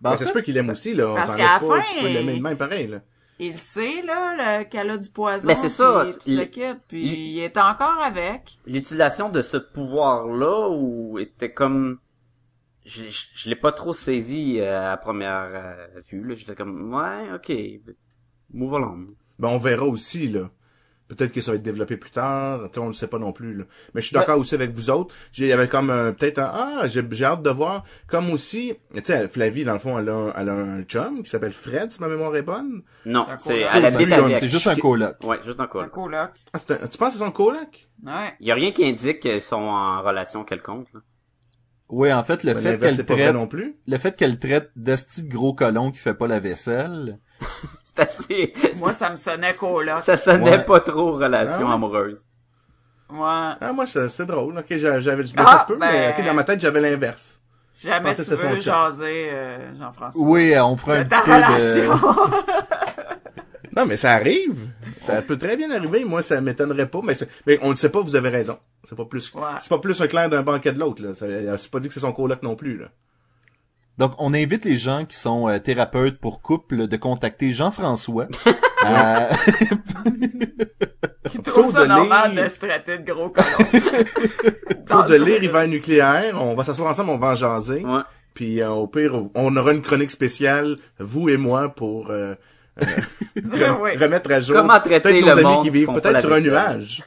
[0.00, 1.82] Ben, en Mais ça se peut qu'il l'aime aussi là, Parce qu'à la pas, fin,
[1.96, 3.00] tu peux l'aimer de il- même pareil là.
[3.40, 5.46] Il sait, là, le- qu'elle a du poison.
[5.46, 6.48] Ben, c'est ça, puis il-
[6.86, 8.58] puis il- il est encore avec.
[8.66, 11.98] L'utilisation de ce pouvoir-là ou était comme
[12.84, 16.22] je, je, je l'ai pas trop saisi euh, à première euh, vue.
[16.24, 17.52] Là, j'étais comme ouais, ok,
[18.54, 19.08] move along.
[19.40, 20.48] Ben on verra aussi là.
[21.08, 23.32] Peut-être que ça va être développé plus tard, tu sais, on le sait pas non
[23.32, 23.64] plus là.
[23.94, 25.14] Mais je suis d'accord aussi avec vous autres.
[25.32, 28.74] J'ai il y avait comme euh, peut-être un ah, j'ai hâte de voir comme aussi,
[28.94, 31.52] tu sais Flavie dans le fond elle a, un- elle a un chum qui s'appelle
[31.52, 32.82] Fred si ma mémoire est bonne.
[33.06, 33.68] Non, C'est coloc.
[33.72, 34.36] elle habite avec.
[34.36, 35.90] c'est juste un coloc Ouais, juste un Un coloc.
[35.92, 36.30] coloc.
[36.52, 37.88] Ah, un- tu penses que c'est son coloc?
[38.04, 38.34] Ouais.
[38.40, 40.88] Il y a rien qui indique qu'ils sont en relation quelconque.
[40.92, 41.00] Là.
[41.88, 43.76] oui en fait le Ben, fait qu'elle c'est pas vrai traite non plus.
[43.86, 47.18] le fait qu'elle traite d'asti de gros colon qui fait pas la vaisselle
[47.98, 48.54] C'est assez.
[48.76, 50.00] Moi, ça me sonnait coloc.
[50.02, 50.64] ça sonnait Ouais.
[50.64, 51.72] pas trop relation Ah ouais?
[51.74, 52.24] amoureuse.
[53.10, 53.18] Ouais.
[53.60, 54.58] Ah moi c'est drôle.
[54.58, 56.80] OK, j'a- j'avais ben, Ah, ça se peut mais ben- OK, dans ma tête j'avais
[56.80, 57.40] l'inverse.
[57.72, 60.22] Si jamais tu veux jaser, euh, Jean-François.
[60.22, 62.00] oui on fera un petit peu de relation.
[63.76, 64.70] Non, mais ça arrive.
[64.98, 66.04] Ça peut très bien arriver.
[66.04, 67.00] Moi, ça m'étonnerait pas.
[67.04, 67.14] Mais,
[67.46, 68.58] mais on le sait pas, vous avez raison.
[68.82, 69.42] C'est pas plus, Ouais.
[69.60, 71.14] c'est pas plus un clair d'un banquet de l'autre, là.
[71.14, 71.26] Ça-
[71.58, 72.86] C'est pas dit que c'est son coloc non plus, là.
[73.98, 78.26] Donc, on invite les gens qui sont euh, thérapeutes pour couple de contacter Jean-François.
[78.86, 79.26] Euh,
[81.28, 83.46] Qui trouve ça de normal se traiter de gros colons.
[84.86, 87.84] Pour de lire hiver nucléaire, on va s'asseoir ensemble, on va en jaser.
[87.84, 88.00] Ouais.
[88.34, 92.34] Puis euh, au pire, on aura une chronique spéciale, vous et moi, pour euh,
[92.80, 92.84] euh,
[93.36, 93.96] re- Oui.
[93.96, 96.40] remettre à jour Comment traiter peut-être nos le amis monde qui vivent peut-être sur un
[96.40, 97.02] nuage.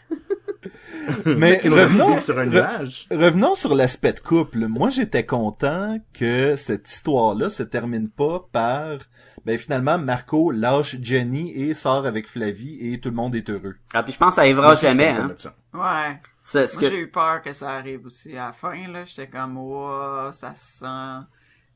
[1.37, 3.07] Mais revenons, sur un re- nuage.
[3.11, 4.67] revenons sur l'aspect de couple.
[4.67, 8.97] Moi, j'étais content que cette histoire-là se termine pas par,
[9.45, 13.75] ben finalement, Marco lâche Jenny et sort avec Flavie et tout le monde est heureux.
[13.93, 15.27] Ah, puis je pense que ça arrivera jamais, hein.
[15.73, 16.19] Ouais.
[16.53, 16.89] Moi, que...
[16.89, 18.33] j'ai eu peur que ça arrive aussi.
[18.33, 21.25] À la fin, là, j'étais comme, oh, ça sent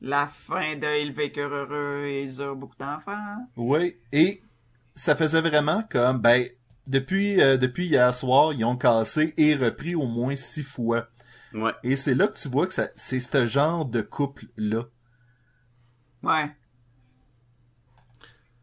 [0.00, 3.48] la fin de Ils vécurent heureux et ils eurent beaucoup d'enfants.
[3.56, 4.42] Oui, et
[4.94, 6.46] ça faisait vraiment comme, ben,
[6.86, 11.06] depuis, euh, depuis hier soir, ils ont cassé et repris au moins six fois.
[11.54, 11.72] Ouais.
[11.82, 14.82] Et c'est là que tu vois que ça, c'est ce genre de couple-là.
[16.22, 16.50] Ouais.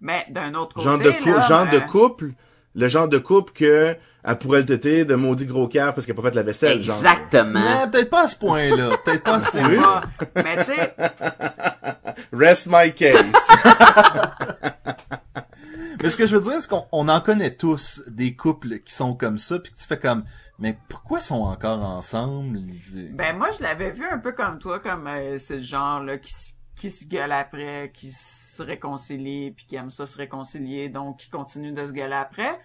[0.02, 2.32] Mais d'un autre côté, Genre de, cou- là, genre de euh, couple,
[2.76, 6.18] le genre de couple que elle pourrait le têter de maudit gros cave parce qu'elle
[6.18, 6.82] a pas fait la vaisselle.
[6.82, 6.98] genre.
[6.98, 7.60] Exactement.
[7.60, 8.98] Non, peut-être pas à ce point-là.
[9.06, 10.04] Peut-être pas à ce point-là.
[10.38, 10.96] Mais tu sais,
[12.32, 13.26] Rest my case.
[16.02, 18.94] Mais ce que je veux dire, c'est qu'on on en connaît tous des couples qui
[18.94, 20.24] sont comme ça, puis que tu fais comme,
[20.60, 22.60] mais pourquoi sont encore ensemble?
[23.14, 26.18] ben moi, je l'avais vu un peu comme toi, comme euh, c'est le genre là
[26.18, 26.34] qui,
[26.76, 31.30] qui se gueule après, qui se réconcilie, puis qui aime ça se réconcilier, donc qui
[31.30, 32.60] continue de se gueuler après.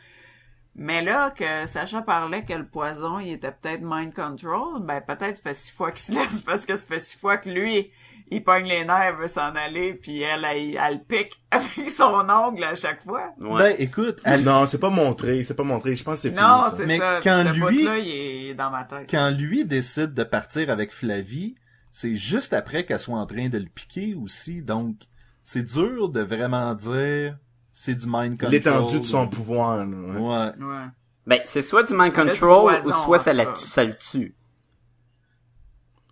[0.75, 5.37] Mais là, que Sacha parlait que le poison, il était peut-être mind control, ben peut-être
[5.37, 7.91] ça fait six fois qu'il se laisse, parce que ça fait six fois que lui,
[8.31, 12.65] il pogne les nerfs, veut s'en aller, puis elle, elle, elle pique avec son ongle
[12.65, 13.33] à chaque fois.
[13.39, 13.59] Ouais.
[13.59, 15.95] Ben, écoute, elle- non, c'est pas montré, c'est pas montré.
[15.97, 16.41] Je pense que c'est fini.
[16.43, 16.73] Non, ça.
[16.77, 17.21] c'est Mais ça.
[17.23, 19.09] quand Ce lui- bout-là, il est dans ma tête.
[19.11, 21.55] quand lui décide de partir avec Flavie,
[21.93, 24.97] c'est juste après qu'elle soit en train de le piquer aussi, donc
[25.45, 27.37] c'est dur de vraiment dire
[27.73, 28.51] c'est du mind control.
[28.51, 29.79] L'étendue de son pouvoir.
[29.79, 30.19] là, ouais.
[30.19, 30.65] Ouais.
[30.67, 30.85] Ouais.
[31.27, 32.39] Ben, c'est soit du mind control
[32.73, 34.35] poison, ou soit ça, la tue, ça le tue.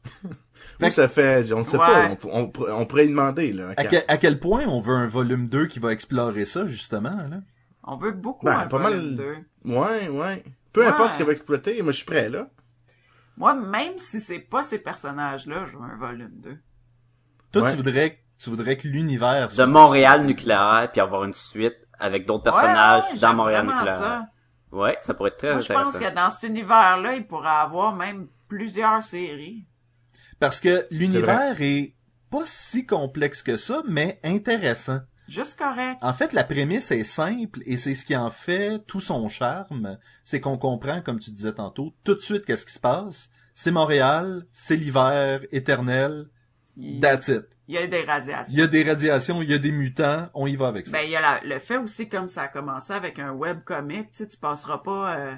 [0.82, 1.86] Où ça fait, on sait Ouais.
[1.86, 3.70] pas, on, on, on pourrait lui demander, là.
[3.76, 7.16] À, quel, à quel point on veut un volume 2 qui va explorer ça, justement,
[7.30, 7.38] là?
[7.84, 9.16] On veut beaucoup Ben, un pas volume mal.
[9.16, 9.36] deux.
[9.72, 10.44] Ouais, ouais.
[10.72, 10.86] Peu Ouais.
[10.88, 12.48] importe ce qu'elle va exploiter, moi je suis prêt, là.
[13.38, 16.58] Moi, même si c'est pas ces personnages-là, je veux un volume 2.
[17.52, 17.70] Toi, Ouais.
[17.70, 19.64] tu voudrais, tu voudrais que l'univers De.
[19.64, 23.96] Montréal nucléaire, puis avoir une suite avec d'autres personnages dans Montréal nucléaire.
[23.96, 24.26] ça.
[24.72, 25.98] Ouais, ça pourrait être très Moi, je intéressant.
[25.98, 29.64] pense que dans cet univers-là, il pourrait avoir même plusieurs séries.
[30.38, 31.94] Parce que l'univers est
[32.30, 35.00] pas si complexe que ça, mais intéressant.
[35.28, 35.98] Juste correct.
[36.02, 39.98] En fait, la prémisse est simple et c'est ce qui en fait tout son charme.
[40.24, 43.30] C'est qu'on comprend, comme tu disais tantôt, tout de suite qu'est-ce qui se passe.
[43.54, 46.26] C'est Montréal, c'est l'hiver éternel,
[46.76, 47.42] Il, that's it.
[47.66, 48.52] il y a des radiations.
[48.52, 50.92] Il y a des radiations, il y a des mutants, on y va avec ça.
[50.92, 54.12] Ben, il y a la- le fait aussi, comme ça a commencé avec un webcomic,
[54.12, 55.16] tu sais, tu passeras pas...
[55.16, 55.34] euh,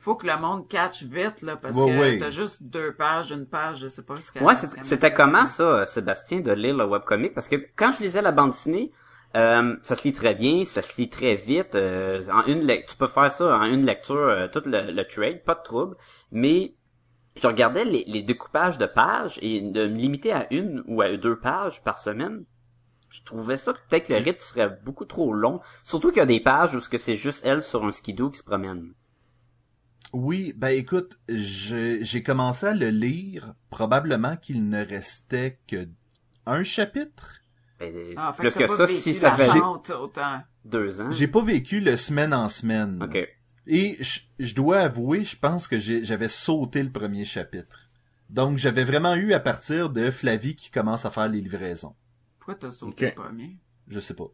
[0.00, 2.18] faut que le monde catch vite, là, parce Ouais, que ouais.
[2.18, 5.86] t'as juste deux pages, une page, je sais pas ce qu'elle Ouais, c'était comment ça,
[5.86, 7.34] Sébastien, de lire le webcomic?
[7.34, 8.92] Parce que quand je lisais la bande dessinée,
[9.36, 11.74] euh, ça se lit très bien, ça se lit très vite.
[11.74, 15.44] euh, en une tu peux faire ça en une lecture, euh, tout le, le trade,
[15.44, 15.96] pas de trouble.
[16.32, 16.74] Mais
[17.36, 21.16] je regardais les, les découpages de pages et de me limiter à une ou à
[21.16, 22.44] deux pages par semaine.
[23.10, 25.60] Je trouvais ça que peut-être que le rythme serait beaucoup trop long.
[25.84, 28.30] Surtout qu'il y a des pages où ce que c'est juste elle sur un skidoo
[28.30, 28.94] qui se promène.
[30.12, 35.88] Oui, ben écoute, je- j'ai commencé à le lire, probablement qu'il ne restait que
[36.46, 37.42] un chapitre.
[37.78, 39.50] Ben, Ah, plus que, ça, si ça fait
[39.94, 40.42] autant.
[40.64, 41.10] deux ans.
[41.10, 43.02] J'ai pas vécu le semaine en semaine.
[43.02, 43.28] Ok.
[43.66, 47.88] Et je, je dois avouer, je pense que j'avais sauté le premier chapitre.
[48.28, 51.94] Donc j'avais vraiment eu à partir de Flavie qui commence à faire les livraisons.
[52.38, 53.56] Pourquoi t'as sauté le premier?
[53.88, 54.26] Je sais pas.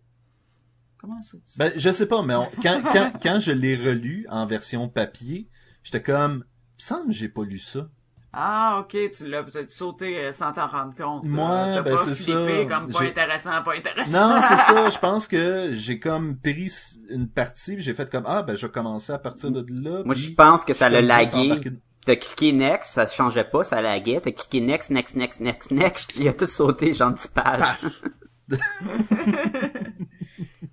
[0.98, 1.36] Comment ça?
[1.38, 4.88] tu- Ben, je sais pas, mais on- quand, quand, quand je l'ai relu en version
[4.88, 5.48] papier,
[5.86, 6.44] j'étais comme,
[6.76, 7.88] semble que j'ai pas lu ça.
[8.32, 11.24] Ah, ok, tu l'as peut-être sauté euh, sans t'en rendre compte.
[11.24, 12.74] Moi, T'as ben, pas c'est flippé ça.
[12.74, 14.28] comme pas intéressant, pas intéressant.
[14.28, 16.70] Non, c'est ça, je pense que j'ai comme pris
[17.08, 20.02] une partie, j'ai fait comme, ah, ben, je vais commencer à partir de là.
[20.04, 21.60] Moi, je pense que ça l'a lagué.
[22.04, 24.20] T'as cliqué next, ça changeait pas, ça laguait.
[24.20, 26.16] T'as cliqué next, next, next, next, next.
[26.16, 28.02] Il a tout sauté, genre 10 pages.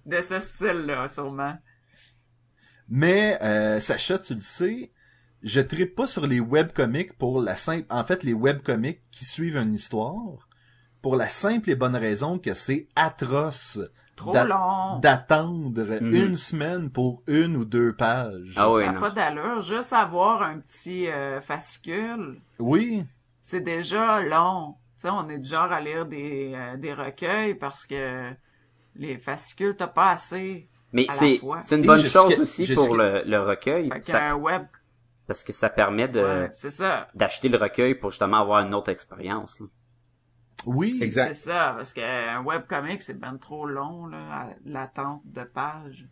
[0.05, 1.57] De ce style-là, sûrement.
[2.89, 4.91] Mais euh, Sacha, tu le sais,
[5.43, 7.85] je tripe pas sur les webcomics pour la simple...
[7.89, 10.47] En fait, les webcomics qui suivent une histoire,
[11.01, 13.79] pour la simple et bonne raison que c'est atroce
[14.15, 14.99] Trop d'a- long.
[14.99, 16.13] d'attendre Mhm.
[16.15, 18.53] une semaine pour une ou deux pages.
[18.55, 19.59] Ah oui, ça n'a pas d'allure.
[19.61, 23.03] Juste avoir un petit euh, fascicule, Oui,
[23.41, 24.75] c'est déjà long.
[24.97, 28.31] Tu sais, on est du genre à lire des, euh, des recueils parce que
[28.95, 30.69] les fascicules, t'as pas assez.
[30.93, 31.61] Mais à la c'est fois.
[31.63, 33.89] c'est une bonne chose aussi pour le, le recueil.
[33.89, 34.61] Fait ça- qu'un web,
[35.27, 37.07] parce que ça permet de ouais, c'est ça.
[37.15, 39.59] d'acheter le recueil pour justement avoir une autre expérience.
[39.59, 39.67] là.
[40.65, 40.97] oui.
[40.99, 41.35] C'est Exact.
[41.35, 46.07] ça, parce qu'un webcomic, c'est ben trop long, là, à- l'attente de pages.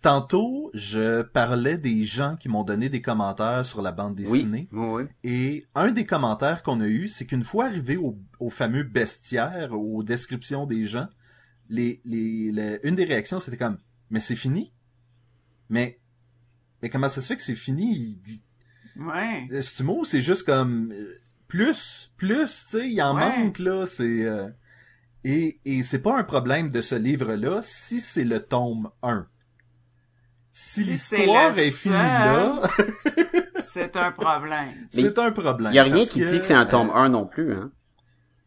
[0.00, 4.68] tantôt, je parlais des gens qui m'ont donné des commentaires sur la bande dessinée.
[4.72, 5.04] oui, oui.
[5.22, 9.72] Et un des commentaires qu'on a eu, c'est qu'une fois arrivé au, au fameux bestiaire,
[9.72, 11.06] aux descriptions des gens,
[11.68, 13.78] les, les, les- une des réactions, c'était comme,
[14.10, 14.72] mais c'est fini?
[15.68, 16.00] Mais,
[16.82, 17.94] mais comment ça se fait que c'est fini?
[17.94, 18.42] Il dit-
[18.96, 19.46] Ouais.
[19.62, 21.14] C'est mot, c'est juste comme, euh,
[21.48, 23.38] plus, plus, tu sais, il en Ouais.
[23.44, 24.48] manque, là, c'est, euh,
[25.24, 29.26] et, et c'est pas un problème de ce livre-là si c'est le tome 1.
[30.54, 32.60] Si, Si c'est l'histoire le est finie là,
[33.62, 34.68] C'est un problème.
[34.90, 35.72] c'est un problème.
[35.72, 37.54] Il y a rien qui que, dit que c'est un tome euh, 1 non plus,
[37.54, 37.70] hein.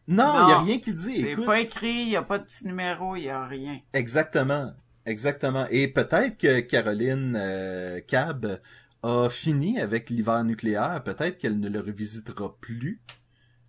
[0.08, 1.14] Non, il y a rien qui dit.
[1.20, 3.80] C'est pas écrit, il y a pas de petit numéro, il y a rien.
[3.92, 4.72] Exactement.
[5.06, 5.66] Exactement.
[5.70, 8.60] Et peut-être que Caroline euh, Cab
[9.02, 11.02] a fini avec l'hiver nucléaire.
[11.04, 13.00] Peut-être qu'elle ne le revisitera plus.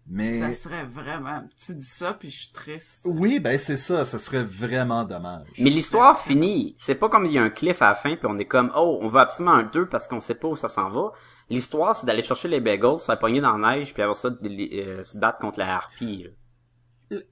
[0.09, 1.43] Mais Ça serait vraiment...
[1.63, 3.01] Tu dis ça, puis je suis triste.
[3.05, 4.05] oui, ben c'est ça.
[4.05, 5.47] Ça serait vraiment dommage.
[5.59, 6.75] Mais l'histoire finit.
[6.79, 8.71] C'est pas comme il y a un cliff à la fin puis on est comme
[8.75, 11.11] oh on veut absolument un 2 parce qu'on sait pas où ça s'en va.
[11.49, 14.29] L'histoire c'est d'aller chercher les bagels, se faire pogner dans la neige puis avoir ça
[14.29, 14.39] de-
[14.81, 16.23] euh, se battre contre la harpie.
[16.23, 16.29] là.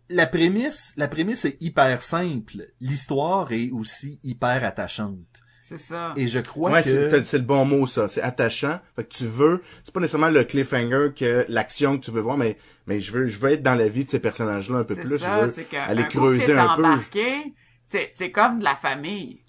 [0.09, 2.67] La prémisse, la prémisse est hyper simple.
[2.79, 5.17] L'histoire est aussi hyper attachante.
[5.59, 6.13] C'est ça.
[6.15, 8.07] Et je crois Ouais, que c'est le bon mot, ça.
[8.07, 8.79] C'est attachant.
[8.95, 12.37] Fait que tu veux, c'est pas nécessairement le cliffhanger que l'action que tu veux voir,
[12.37, 14.93] mais, mais je veux, je veux être dans la vie de ces personnages-là un peu
[14.93, 15.17] C'est plus.
[15.17, 16.85] ça, je veux aller un coup que creuser t'es un peu.
[16.85, 17.55] embarqué,
[17.89, 19.41] t'sais, c'est comme de la famille.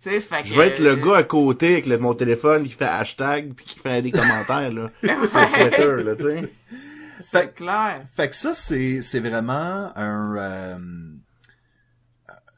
[0.00, 3.54] Fait Je veux être le gars à côté avec le, mon téléphone qui fait hashtag
[3.54, 4.90] puis qui fait des commentaires, là.
[5.26, 6.52] sur Twitter, là, tu sais.
[7.20, 8.02] C'est clair.
[8.14, 10.36] Fait que ça, c'est, c'est vraiment un...
[10.36, 10.78] euh,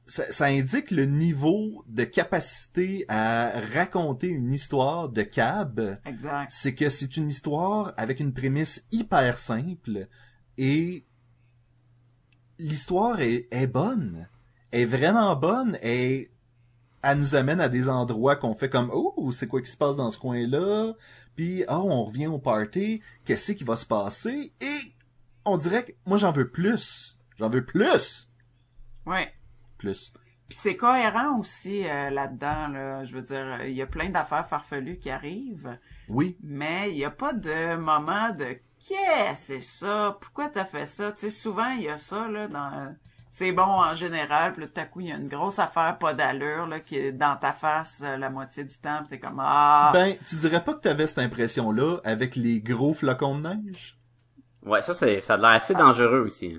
[0.06, 5.98] ça, ça indique le niveau de capacité à raconter une histoire de cab.
[6.04, 6.50] Exact.
[6.50, 10.06] C'est que c'est une histoire avec une prémisse hyper simple
[10.58, 11.04] et
[12.58, 14.28] l'histoire est, est bonne.
[14.72, 16.30] Est vraiment bonne et
[17.02, 19.96] elle nous amène à des endroits qu'on fait comme oh c'est quoi qui se passe
[19.96, 20.92] dans ce coin là
[21.36, 24.52] puis oh on revient au party qu'est-ce qui va se passer?
[24.60, 24.76] Et
[25.44, 28.28] on dirait que moi j'en veux plus j'en veux plus
[29.06, 29.32] Ouais.
[29.78, 30.12] plus
[30.48, 33.04] Puis c'est cohérent aussi euh, là-dedans, là.
[33.04, 37.04] Je veux dire, il y a plein d'affaires farfelues qui arrivent, oui mais il y
[37.04, 40.18] a pas de moment de qu'est-ce que c'est ça?
[40.20, 41.12] Pourquoi t'as fait ça?
[41.12, 42.94] Tu sais, souvent il y a ça là dans
[43.36, 45.98] c'est bon en général, puis là, tout à coup il y a une grosse affaire
[45.98, 49.18] pas d'allure là qui est dans ta face euh, la moitié du temps, puis t'es
[49.18, 49.90] comme ah.
[49.92, 53.98] ben tu dirais pas que t'avais cette impression là avec les gros flocons de neige?
[54.64, 56.56] Ouais, ça c'est ça a l'air assez dangereux aussi.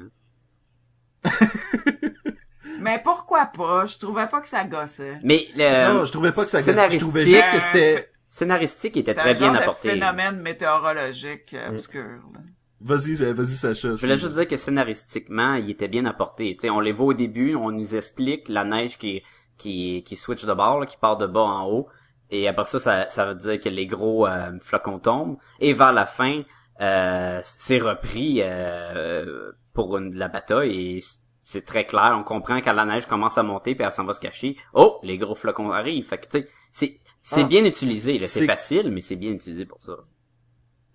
[1.26, 1.32] Hein.
[2.80, 3.88] Mais pourquoi pas?
[3.88, 5.18] Je trouvais pas que ça gossait.
[5.24, 8.98] Mais le non je trouvais pas que ça gossait je trouvais juste que c'était scénaristique
[8.98, 9.88] était C'est très un bien genre apporté.
[9.88, 12.22] de phénomène météorologique euh, obscur.
[12.36, 12.42] là.
[12.82, 16.56] Vas-y vas-y Sacha Je voulais juste dire que scénaristiquement, il était bien apporté.
[16.56, 19.24] Tu sais, on les voit au début, on nous explique la neige qui
[19.58, 21.88] qui qui switch de bord, là, qui part de bas en haut,
[22.30, 25.38] et après ça, ça, ça veut dire que les gros euh, flocons tombent.
[25.60, 26.44] Et vers la fin,
[26.82, 31.00] euh, c'est repris euh, pour une, la bataille et
[31.42, 32.16] c'est très clair.
[32.20, 34.58] On comprend quand la neige commence à monter puis elle s'en va se cacher.
[34.74, 36.06] Oh, les gros flocons arrivent.
[36.06, 38.24] Fait que tu sais, c'est c'est Ah, bien utilisé.
[38.26, 39.94] c'est- facile, mais c'est bien utilisé pour ça.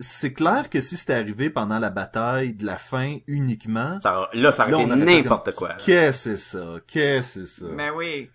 [0.02, 4.52] C'est clair que si c'était arrivé pendant la bataille de la fin uniquement ça là,
[4.52, 5.74] ça aurait été n'importe quoi.
[5.74, 6.66] Qu'est-ce que c'est ça?
[6.86, 7.66] Qu'est-ce que c'est ça?
[7.72, 8.28] Mais oui.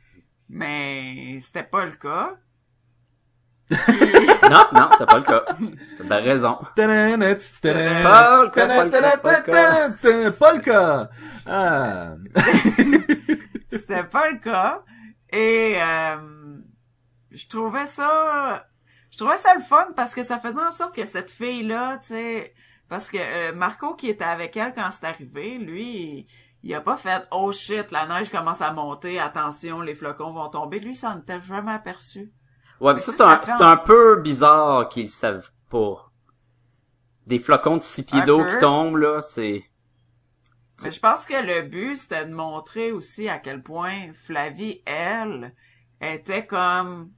[0.50, 2.38] Mais c'était pas le cas.
[4.50, 5.44] Non, non, c'est pas le cas.
[6.08, 6.58] T'as raison.
[6.74, 7.42] Tadadadad,
[8.04, 8.68] Pas le cas,
[10.40, 11.08] Pas le.
[11.46, 12.16] Ah.
[13.72, 14.84] C'était pas le cas.
[15.34, 16.16] Et euh,
[17.32, 18.67] je trouvais ça
[19.18, 22.10] je trouvais ça le fun parce que ça faisait en sorte que cette fille-là, tu
[22.10, 22.54] sais,
[22.88, 26.28] parce que euh, Marco qui était avec elle quand c'est arrivé, lui, il,
[26.62, 30.50] il a pas fait oh shit, la neige commence à monter, attention, les flocons vont
[30.50, 30.80] tomber.
[30.80, 32.32] Lui, ça n'était jamais aperçu.
[32.80, 36.12] Ouais, mais ça, c'est un, peu bizarre qu'ils savent pas.
[37.26, 39.64] Des flocons de six pieds d'eau qui tombent, là, c'est...
[40.84, 45.56] Mais je pense que le but, c'était de montrer aussi à quel point Flavie, elle,
[46.00, 47.12] était comme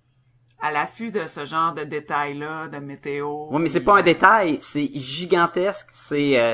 [0.61, 3.45] à l'affût de ce genre de détails-là, de météo.
[3.49, 6.39] Ouais, mais c'est pas un euh, détail, c'est gigantesque, c'est...
[6.39, 6.53] euh,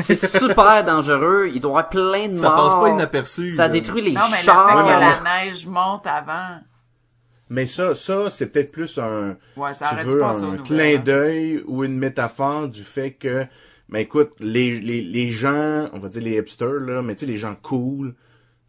[0.00, 2.64] c'est super dangereux, il doit y avoir plein de Ça morts.
[2.64, 3.50] passe pas inaperçu.
[3.52, 3.68] Ça là.
[3.70, 4.76] détruit les Non, mais chars.
[4.78, 6.60] le fait que la neige monte avant.
[7.50, 10.98] Mais ça, ça, c'est peut-être plus un, Ouais, ça tu veux, passer aux un clin
[10.98, 13.46] d'œil ou une métaphore du fait que,
[13.88, 17.30] ben écoute, les, les, les gens, on va dire les hipsters, là, mais tu sais,
[17.30, 18.14] les gens cool,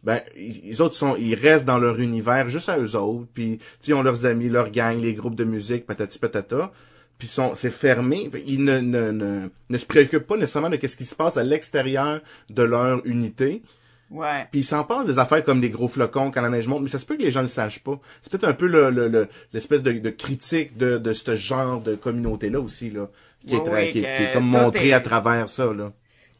[0.06, 3.58] ben, ils, ils autres sont, ils restent dans leur univers juste à eux autres, puis
[3.86, 6.72] ils ont leurs amis, leurs gangs, les groupes de musique, patati patata,
[7.18, 10.96] puis sont, c'est fermé, ils ne, ne, ne, ne se préoccupent pas nécessairement de ce
[10.96, 13.62] qui se passe à l'extérieur de leur unité,
[14.08, 14.46] Ouais.
[14.52, 16.88] Puis il s'en passe des affaires comme des gros flocons quand la neige monte, mais
[16.88, 17.98] ça se peut que les gens le sachent pas.
[18.22, 21.80] C'est peut-être un peu le, le, le- l'espèce de, de critique de, de ce genre
[21.80, 23.08] de communauté-là aussi, là.
[23.44, 25.92] Qui, est, qui, est- qui est comme montré est- à travers ça, là.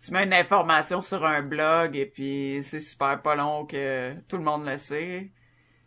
[0.02, 4.36] Tu mets une information sur un blog et puis c'est super pas long que tout
[4.36, 5.30] le monde le sait.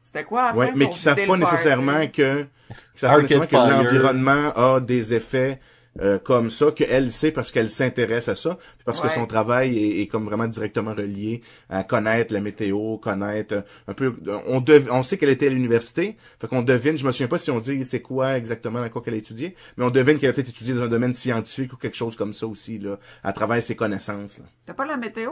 [0.04, 2.48] C'était quoi à Ouais, mais qui savent pas nécessairement que, qui
[2.96, 5.60] savent pas nécessairement que l'environnement a des effets
[6.02, 9.78] euh, comme ça, qu'elle sait parce qu'elle s'intéresse à ça, puis parce que son travail
[9.78, 14.16] est, est comme vraiment directement relié à connaître la météo, connaître euh, un peu.
[14.48, 16.98] On dev- on sait qu'elle était à l'université, fait qu'on devine.
[16.98, 19.56] Je me souviens pas si on dit c'est quoi exactement dans quoi qu'elle a étudié,
[19.78, 22.34] mais on devine qu'elle a peut-être étudié dans un domaine scientifique ou quelque chose comme
[22.34, 24.40] ça aussi là, à travers ses connaissances.
[24.40, 24.46] là.
[24.66, 25.32] T'as pas la météo?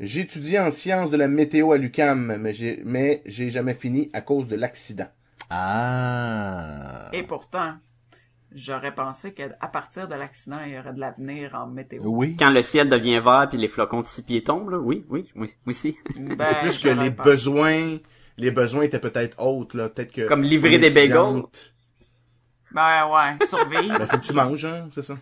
[0.00, 4.10] J'ai étudié en sciences de la météo à l'UCAM, mais j'ai mais j'ai jamais fini
[4.12, 5.06] à cause de l'accident.
[5.50, 7.08] Ah.
[7.12, 7.74] Et pourtant,
[8.54, 12.02] j'aurais pensé qu'à partir de l'accident, il y aurait de l'avenir en météo.
[12.04, 12.36] Oui.
[12.38, 15.28] Quand le ciel devient vert puis les flocons de six pieds tombent, là, oui, oui,
[15.36, 15.96] oui, oui, si.
[16.16, 17.98] Ben, c'est plus que les besoins,
[18.38, 19.88] les besoins étaient peut-être autres, là.
[19.88, 20.26] Peut-être que.
[20.28, 21.42] Comme livrer des bagels.
[22.72, 23.98] Ben ouais, survivre.
[23.98, 25.14] Ben, faut que tu manges, hein, c'est ça.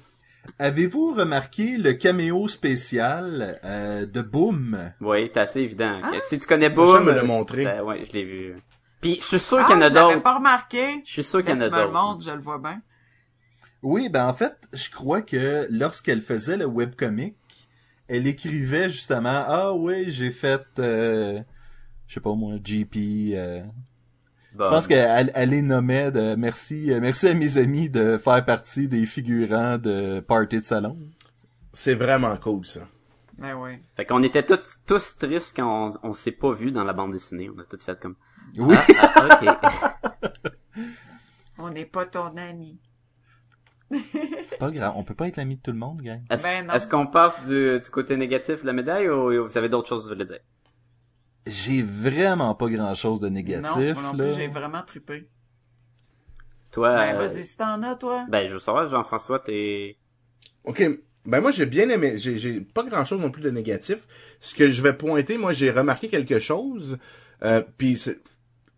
[0.59, 4.93] Avez-vous remarqué le caméo spécial euh, de Boom?
[5.01, 6.01] Oui, c'est assez évident.
[6.03, 6.13] Ah.
[6.29, 7.65] Si tu connais Boom, me l'a euh, montré.
[7.65, 8.57] c'est- Ouais, je l'ai vu.
[9.01, 11.03] Puis je suis sûr Ah, qu'il y en a je pas remarqué.
[11.05, 11.93] Je suis sûr qu'il y en Là, a tu me le d'autres.
[11.93, 12.81] montres, je le vois bien.
[13.83, 17.35] Oui, ben en fait, je crois que lorsqu'elle faisait le webcomic,
[18.09, 21.41] elle écrivait justement Ah oui, j'ai fait euh,
[22.07, 23.63] je sais pas moi, GP euh,
[24.53, 24.65] Bon.
[24.65, 28.45] Je pense qu'elle elle les nommait de merci euh, merci à mes amis de faire
[28.45, 30.99] partie des figurants de party de salon.
[31.73, 32.81] C'est vraiment cool, ça.
[33.39, 33.79] Ben oui.
[33.95, 37.13] Fait qu'on était tous, tous tristes quand on, on s'est pas vu dans la bande
[37.13, 37.49] dessinée.
[37.49, 38.17] On a tout fait comme.
[38.59, 38.77] Oui.
[38.99, 40.43] Ah, ah, ok.
[41.59, 42.81] On n'est pas ton ami.
[44.47, 46.23] C'est pas grave, on peut pas être l'ami de tout le monde, gang.
[46.31, 46.75] Est-ce Ben non.
[46.75, 50.11] est-ce qu'on passe du, du côté négatif de la médaille ou vous avez d'autres choses
[50.11, 50.39] à vous dire?
[51.47, 54.25] J'ai vraiment pas grand-chose de non, négatif moi non là.
[54.27, 55.29] plus, j'ai vraiment trippé.
[56.71, 58.27] Toi, Ben euh, vas-y, si t'en as, toi.
[58.29, 59.97] ben je veux savoir, Jean-François, t'es...
[60.65, 60.83] OK.
[61.27, 64.07] Ben moi j'ai bien aimé, j'ai j'ai pas grand chose non plus de négatif.
[64.41, 66.97] Ce que je vais pointer, moi j'ai remarqué quelque chose,
[67.43, 68.21] euh, puis c'est,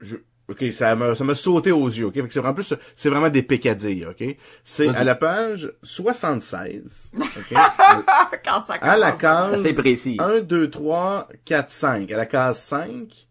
[0.01, 0.17] je,
[0.53, 2.15] ok ça m'a ça m'a sauté aux yeux, ok?
[2.15, 4.37] Fait que c'est vraiment plus, c'est vraiment des pécadilles, ok?
[4.65, 4.97] C'est Vas-y.
[4.97, 7.53] à la page 76, ok?
[7.57, 10.17] à, Quand ça à la case Assez précis.
[10.19, 12.13] 1, 2, 3, 4, 5.
[12.13, 13.27] À la case 5,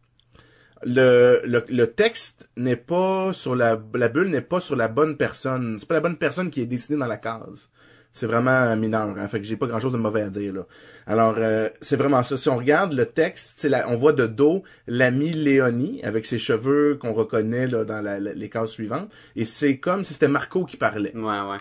[0.84, 5.16] le, le, le texte n'est pas sur la, la bulle n'est pas sur la bonne
[5.18, 5.78] personne.
[5.80, 7.70] C'est pas la bonne personne qui est dessinée dans la case.
[8.14, 10.68] C'est vraiment mineur, hein, fait que j'ai pas grand chose de mauvais à dire là.
[11.08, 12.38] Alors euh, c'est vraiment ça.
[12.38, 16.38] Si on regarde le texte, c'est la, on voit de dos l'ami Léonie avec ses
[16.38, 20.28] cheveux qu'on reconnaît là, dans la- la- les cases suivantes, et c'est comme si c'était
[20.28, 21.16] Marco qui parlait.
[21.16, 21.58] Ouais, ouais.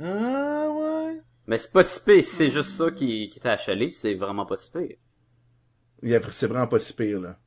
[0.00, 1.20] Ah ouais.
[1.46, 2.22] Mais c'est pas si pire.
[2.24, 4.96] Si c'est juste ça qui, qui était achalé, c'est vraiment pas si pire.
[6.02, 7.38] Il y a- C'est vraiment pas si pire là.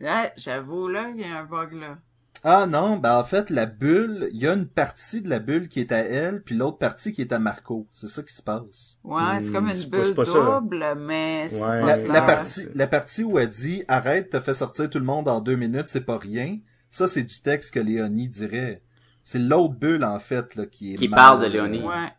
[0.00, 1.98] Ouais, j'avoue, là, il y a un bug, là.
[2.42, 5.68] Ah non, ben en fait la bulle, il y a une partie de la bulle
[5.68, 7.86] qui est à elle, puis l'autre partie qui est à Marco.
[7.90, 8.98] C'est ça qui se passe.
[9.02, 10.32] Ouais, c'est Hmm, comme c'est une bulle pas ça.
[10.60, 11.80] double, mais c'est Ouais.
[11.80, 11.96] La, Ouais.
[12.02, 12.26] la clair.
[12.26, 15.56] partie, la partie où elle dit arrête, t'as fait sortir tout le monde en deux
[15.56, 16.58] minutes, c'est pas rien.
[16.90, 18.82] Ça c'est du texte que Léonie dirait.
[19.22, 21.82] C'est l'autre bulle en fait là qui est Qui mal, parle de euh, Léonie.
[21.82, 22.12] Ouais,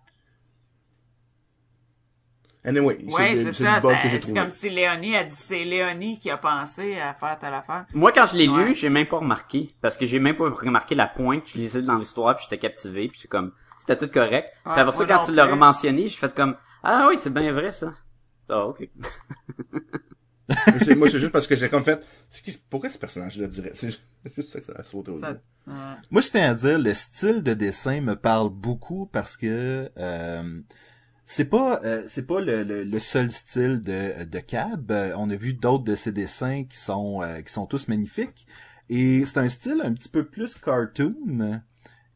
[2.66, 3.82] Anyway, ouais, le- c'est le ça.
[4.20, 7.86] C'est comme si Léonie a dit c'est Léonie qui a pensé à faire telle affaire.
[7.94, 8.66] Moi, quand je l'ai Ouais.
[8.66, 9.76] lu, j'ai même pas remarqué.
[9.82, 11.44] Parce que j'ai même pas remarqué la pointe.
[11.48, 13.52] Je lisais dans l'histoire, puis j'étais captivé, puis c'est comme...
[13.78, 14.48] C'était tout correct.
[14.64, 15.56] puis après ça, moi quand tu l'as plus.
[15.58, 16.56] mentionné, j'ai fait comme...
[16.84, 17.94] Ah oui, c'est bien vrai, ça.
[18.50, 18.88] Ah, ok.
[20.96, 23.88] Moi, c'est juste parce que j'ai comme fait, c'est qui, pourquoi ce personnage-là dirait, c'est
[23.88, 25.74] juste, c'est juste ça que ça a sauté aux Ça- ouais.
[26.12, 30.62] Moi, je tiens à dire, le style de dessin me parle beaucoup parce que euh,
[31.26, 34.92] c'est pas euh, c'est pas le, le, le seul style de, de Cab.
[34.92, 38.48] Euh, On a vu d'autres de ses dessins qui sont euh, qui sont tous magnifiques.
[38.90, 41.62] Et c'est un style un petit peu plus cartoon.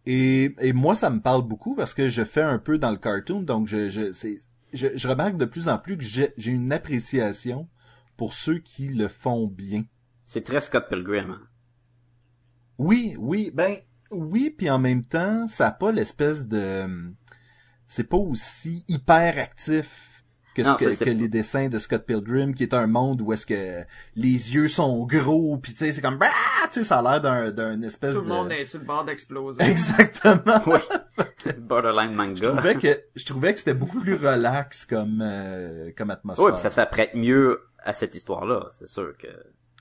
[0.05, 2.97] Et, et moi, ça me parle beaucoup parce que je fais un peu dans le
[2.97, 4.37] cartoon, donc je je c'est
[4.73, 7.67] je, je remarque de plus en plus que j'ai j'ai une appréciation
[8.17, 9.85] pour ceux qui le font bien.
[10.23, 11.31] C'est très Scott Pilgrim.
[11.31, 11.41] hein.
[12.77, 13.75] Oui, oui, ben
[14.11, 16.87] oui, puis en même temps, ça a pas l'espèce de
[17.89, 20.23] c'est pas aussi hyper actif
[20.55, 23.33] que, ce Non, que, que les dessins de Scott Pilgrim, qui est un monde où
[23.33, 23.83] est-ce que
[24.15, 27.21] les yeux sont gros, puis tu sais, c'est comme ah, tu sais, ça a l'air
[27.21, 29.63] d'un d'un espèce Tout le de monde est sur le bord d'exploser.
[29.69, 30.61] exactement.
[30.67, 30.79] Oui.
[31.57, 32.49] Borderline Je manga.
[32.51, 36.45] trouvais que je trouvais que c'était beaucoup plus relax comme euh, comme atmosphère.
[36.45, 39.27] Oui, puis ça s'apprête mieux à cette histoire-là, c'est sûr que...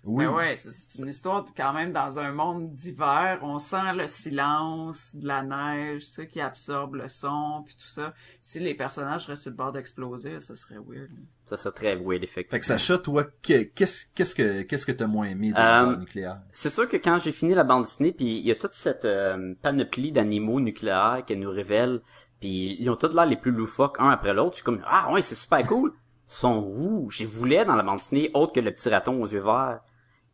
[0.09, 0.25] Oui.
[0.25, 3.39] Mais ouais, c'est- une histoire de- quand même dans un monde d'hiver.
[3.43, 7.87] On sent le silence, de la neige, tu sais, qui absorbe le son, puis tout
[7.87, 8.15] ça.
[8.41, 11.11] Si les personnages restent sur le bord d'exploser, ça serait weird.
[11.45, 12.59] Ça serait très weird, Fait effectivement.
[12.61, 16.41] que Sacha, toi, que- qu'est-ce qu'est-ce que qu'est-ce que t'as moins aimé de Euh, nucléaire?
[16.53, 19.05] C'est sûr que quand j'ai fini la bande dessinée, puis il y a toute cette
[19.05, 22.01] euh, panoplie d'animaux nucléaires qu'elle nous révèle,
[22.41, 24.53] puis ils ont tous l'air les plus loufoques un après l'autre.
[24.53, 25.93] Je suis comme ah ouais c'est super cool.
[26.31, 29.27] Ils sont où J'ai voulu dans la bande dessinée autre que le petit raton aux
[29.27, 29.81] yeux verts.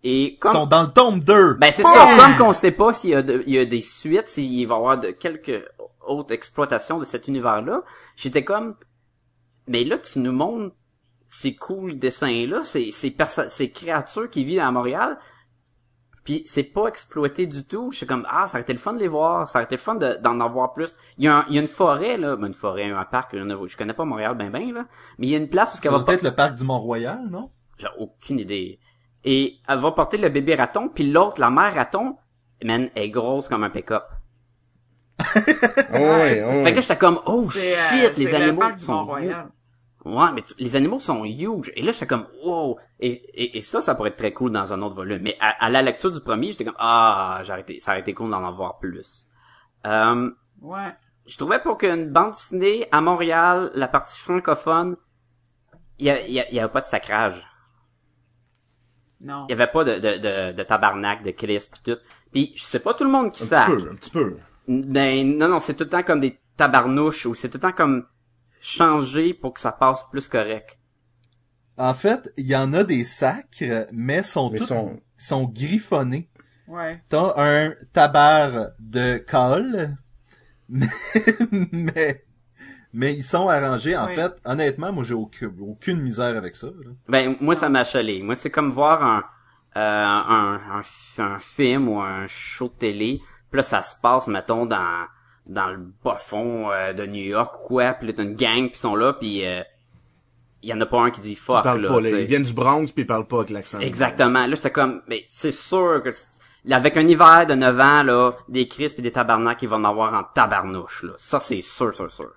[0.07, 1.55] Et Ils comme sont dans le tome 2!
[1.55, 3.81] ben c'est ça, comme qu'on sait pas s'il y a de- il y a des
[3.81, 5.65] suites, s'il va y avoir de quelques
[6.07, 7.83] autres exploitations de cet univers-là,
[8.15, 8.77] j'étais comme
[9.67, 10.75] mais là tu nous montres
[11.31, 13.17] ces cool dessins là, ces ces
[13.49, 15.19] ces créatures qui vivent à Montréal,
[16.23, 17.91] puis c'est pas exploité du tout.
[17.91, 19.77] Je suis comme ah ça aurait été le fun de les voir, ça aurait été
[19.77, 20.93] le fun de- d'en avoir plus.
[21.19, 23.35] Il y a un- il y a une forêt là, ben, une forêt, un parc,
[23.35, 24.85] je connais pas Montréal ben ben là,
[25.19, 27.51] mais il y a une place où Ça va peut-être le parc du Mont-Royal, non?
[27.79, 28.79] j'ai aucune idée.
[29.25, 32.17] Et elle va porter le bébé raton, puis l'autre, la mère raton,
[32.63, 34.05] man, est grosse comme un pick-up.
[35.93, 36.65] Ouais, ouais.
[36.65, 39.07] Fait que là, j'étais comme, oh C'est, shit, euh, les animaux sont.
[40.05, 41.73] Ouais, mais tu- les animaux sont huge.
[41.77, 42.79] Et là, j'étais comme, wow.
[43.01, 45.23] Et, et, et ça, ça pourrait être très cool dans un autre volume.
[45.23, 48.31] Mais à, à la lecture du premier, j'étais comme, ah, arrêté, ça aurait été cool
[48.31, 49.29] d'en avoir plus.
[49.87, 50.93] Euh, Ouais.
[51.27, 54.97] je trouvais pour qu'une bande dessinée à Montréal, la partie francophone,
[55.99, 57.47] il y, y, y avait pas de sacrage.
[59.25, 59.47] Non.
[59.49, 61.99] Il y avait pas de, de, de, de tabarnak, de Christ pis tout.
[62.31, 63.67] Puis je sais pas tout le monde qui Un sac.
[63.71, 64.37] petit peu, un petit peu.
[64.69, 67.73] Ben non non, c'est tout le temps comme des tabarnouches ou c'est tout le temps
[67.73, 68.07] comme
[68.61, 70.79] changé pour que ça passe plus correct.
[71.77, 76.29] En fait, il y en a des sacres, mais sont Mais tous sont- sont griffonnés.
[76.69, 77.03] Ouais.
[77.09, 79.97] T'as un tabar de colle,
[81.73, 82.25] mais
[82.95, 83.97] mais ils sont arrangés.
[83.97, 84.15] En Oui.
[84.15, 86.69] fait, honnêtement, moi j'ai aucune, aucune misère avec ça.
[86.69, 86.91] là.
[87.09, 88.23] Ben moi ça m'a chalé.
[88.23, 89.25] Moi c'est comme voir un,
[89.77, 93.21] euh, un, un un film ou un show de télé.
[93.51, 95.05] Puis là ça se passe mettons dans
[95.47, 97.93] dans le bas fond euh, de New York ou quoi.
[97.93, 99.61] Puis là t'as une gang qui sont là puis euh,
[100.63, 101.89] il y en a pas un qui dit Ils fuck parlent là.
[101.89, 102.09] pas, là.
[102.21, 103.81] Ils viennent du Bronx puis ils parlent pas avec l'accent.
[103.81, 104.47] Exactement.
[104.47, 106.11] Là, j'étais comme, mais c'est sûr que
[106.71, 109.85] avec un hiver de 9 ans, là, des crisps et des tabarnaks, ils vont en
[109.85, 111.13] avoir en tabarnouche, là.
[111.19, 112.31] Ça, c'est sûr, sûr, sûr.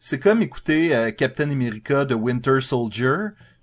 [0.00, 3.16] C'est comme écouter euh, Captain America de Winter Soldier,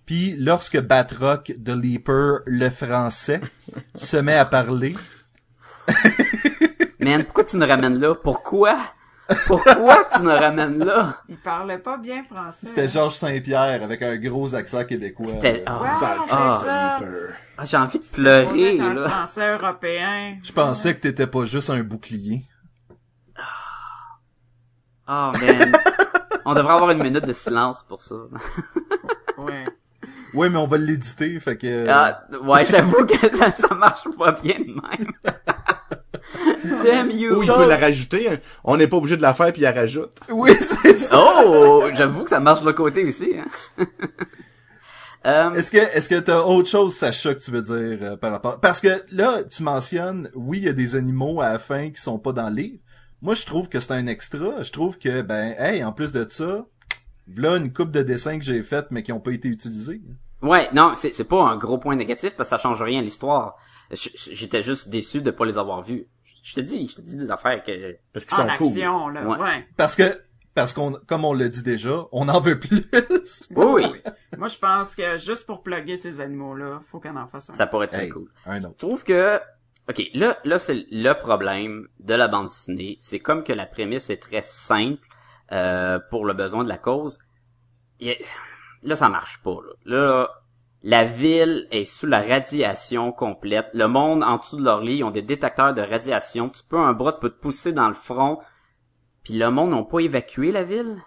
[0.06, 3.42] puis lorsque Batroc de Leaper, le français,
[3.96, 4.96] se met à parler.
[7.00, 8.16] Man, pourquoi tu nous ramènes là?
[8.16, 8.78] Pourquoi?
[9.48, 11.22] Pourquoi tu nous ramènes là?
[11.30, 12.68] Il parlait pas bien français.
[12.68, 15.26] C'était Georges Saint-Pierre avec un gros accent québécois.
[15.26, 17.00] C'était, Euh, Ouais, ah, ah, ça.
[17.58, 19.10] Ah, j'ai envie de pleurer, un là.
[19.10, 20.38] français européen.
[20.44, 22.44] Je pensais que t'étais pas juste un bouclier.
[25.08, 25.72] Oh, man.
[26.46, 28.16] On devrait avoir une minute de silence pour ça.
[29.38, 29.66] Ouais.
[30.34, 31.86] Oui, mais on va l'éditer, fait que...
[31.90, 35.12] Ah, ouais, j'avoue que ça, ça marche pas bien de même.
[36.84, 37.36] Damn you.
[37.40, 38.30] Ou il peut la rajouter.
[38.30, 38.38] hein.
[38.64, 40.14] On n'est pas obligé de la faire puis il la rajoute.
[40.30, 41.18] Oui, c'est ça.
[41.46, 43.34] Oh, j'avoue que ça marche de l'autre côté aussi.
[43.38, 43.86] Hein.
[45.26, 48.32] Euh, Est-ce que est-ce que t'as autre chose, Sacha, que tu veux dire euh, par
[48.32, 51.90] rapport Parce que là, tu mentionnes, oui, il y a des animaux à la fin
[51.90, 52.78] qui sont pas dans le livre.
[53.26, 54.62] Moi, je trouve que c'est un extra.
[54.62, 56.68] Je trouve que ben, hey, en plus de ça,
[57.28, 60.00] voilà une coupe de dessins que j'ai faites mais qui ont pas été utilisés.
[60.44, 63.02] Ouais, non, c'est c'est pas un gros point négatif parce que ça change rien à
[63.02, 63.56] l'histoire.
[63.92, 66.06] J'étais juste déçu de pas les avoir vus.
[66.44, 68.50] Je te dis, je te dis des affaires que Parce qu'ils cool.
[68.52, 69.28] action, là.
[69.28, 69.40] Ouais.
[69.40, 69.68] Ouais.
[69.76, 70.04] Parce que
[70.54, 72.86] parce qu'on comme on l'a dit déjà, on en veut plus.
[73.56, 74.02] oui, oui,
[74.38, 77.56] Moi, je pense que juste pour plugger ces animaux-là, faut qu'on en fasse un.
[77.56, 78.30] ça pourrait être très cool.
[78.46, 78.76] un autre.
[78.78, 79.40] Je trouve que
[79.88, 84.10] OK, là là c'est le problème de la bande dessinée, c'est comme que la prémisse
[84.10, 85.08] est très simple
[85.52, 87.20] euh, pour le besoin de la cause.
[88.82, 90.30] Là ça marche pas là.
[90.88, 93.72] La ville est sous la radiation complète.
[93.74, 96.48] Le monde en dessous de leur lit, ont des détecteurs de radiation.
[96.50, 98.40] Tu peux un bras peut te pousser dans le front.
[99.24, 101.02] Puis le monde n'a pas évacué la ville?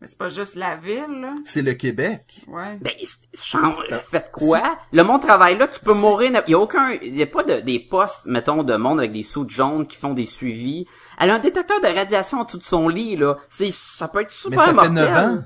[0.00, 1.34] Mais c'est pas juste la ville, là.
[1.44, 2.42] C'est le Québec.
[2.48, 2.78] Ouais.
[2.80, 2.92] Ben,
[3.34, 4.78] change, faites quoi?
[4.92, 7.42] Le monde travaille là, tu peux mourir, il y a aucun, il y a pas
[7.42, 10.86] de, des postes, mettons, de monde avec des sous jaunes qui font des suivis.
[11.18, 13.36] Elle a un détecteur de radiation en dessous de son lit, là.
[13.50, 14.94] C'est, ça peut être Mais super ça fait mortel.
[14.94, 15.44] 9 ans.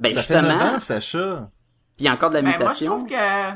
[0.00, 0.64] Ben, Ça fait 9 justement.
[0.74, 1.50] ans, Sacha.
[1.96, 2.92] Puis il y a encore de la Ben, moi, je mutation.
[2.96, 3.52] trouve que,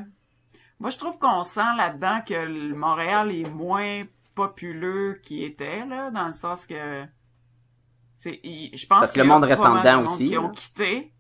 [0.81, 4.03] moi, je trouve qu'on sent là-dedans que le Montréal est moins
[4.35, 7.05] populeux qu'il était, là, dans le sens que,
[8.25, 11.13] il- je pense Parce que le monde reste en dedans aussi, Qui ont quitté.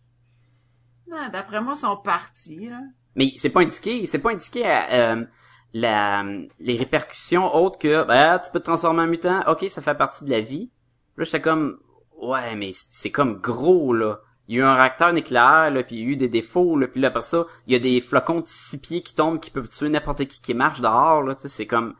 [1.10, 2.80] Non, d'après moi, ils sont partis, là.
[3.16, 5.24] Mais c'est pas indiqué, c'est pas indiqué à, euh,
[5.72, 6.24] la,
[6.58, 10.24] les répercussions autres que, ben, tu peux te transformer en mutant, ok, ça fait partie
[10.24, 10.70] de la vie.
[11.16, 11.78] Là, j'étais comme,
[12.20, 14.18] ouais, mais c'est comme gros, là.
[14.48, 16.76] il y a eu un réacteur nucléaire, là, puis il y a eu des défauts,
[16.76, 19.40] là, puis là, après ça, il y a des flocons de six pieds qui tombent,
[19.40, 21.94] qui peuvent tuer n'importe qui qui marche dehors, là, c'est comme...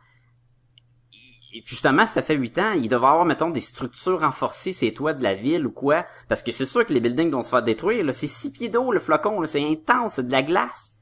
[1.57, 4.93] Et puis justement, ça fait huit ans, il devait avoir, mettons, des structures renforcées ces
[4.93, 7.49] toits de la ville ou quoi, parce que c'est sûr que les buildings vont se
[7.49, 10.43] faire détruire, là, c'est six pieds d'eau, le flocon, là, c'est intense, c'est de la
[10.43, 10.97] glace.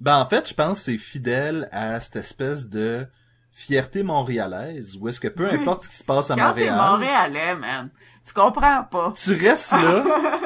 [0.00, 3.06] Ben en fait, je pense que c'est fidèle à cette espèce de
[3.52, 6.90] fierté montréalaise, où est-ce que peu importe ce qui se passe à Quand t'es Montréal,
[6.90, 7.90] Montréalais, man,
[8.26, 9.14] tu comprends pas.
[9.16, 10.04] tu restes là,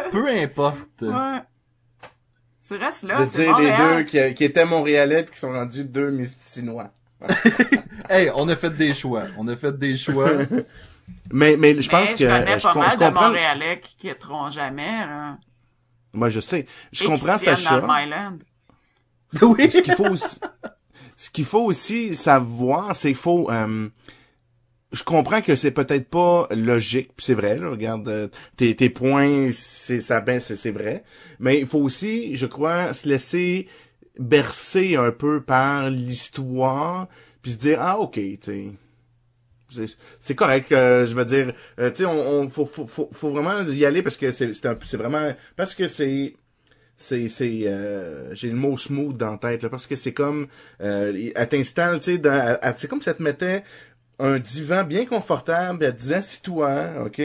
[0.12, 1.00] peu importe.
[1.00, 1.40] Ouais.
[2.68, 3.96] Tu restes là, de c'est dire les Montréal.
[3.96, 6.90] deux qui, qui étaient montréalais puis qui sont rendus deux mysticinois.
[8.08, 10.30] Hey, on a fait des choix, on a fait des choix.
[11.32, 13.26] Mais, mais je pense Mais que je connais je, pas mal je de comprends.
[13.28, 15.38] Montréalais qui quitteront jamais, là.
[16.12, 16.66] Moi, je sais.
[16.92, 17.80] Je Et comprends Sacha.
[19.42, 19.70] oui.
[19.70, 20.38] ce qu'il faut aussi,
[21.16, 23.88] ce qu'il faut aussi savoir, c'est qu'il faut, euh,
[24.92, 29.50] je comprends que c'est peut-être pas logique, c'est vrai, là, regarde, euh, tes, tes points,
[29.52, 31.04] c'est ça, ben, c'est, c'est vrai,
[31.38, 33.68] mais il faut aussi, je crois, se laisser
[34.20, 37.08] bercer un peu par l'histoire,
[37.42, 38.70] puis se dire, ah, ok, tu.
[40.18, 43.84] C'est- correct, euh, je veux dire, euh, on, on faut, faut, faut, faut vraiment y
[43.84, 46.34] aller parce que c'est, c'est, vraiment, parce que c'est,
[46.96, 50.48] c'est c'est euh, j'ai le mot smooth dans la tête là, parce que c'est comme
[50.82, 52.22] euh, elle t'installe tu sais
[52.76, 53.64] c'est comme si elle te mettait
[54.20, 57.20] un divan bien confortable, disait assis-toi, ok,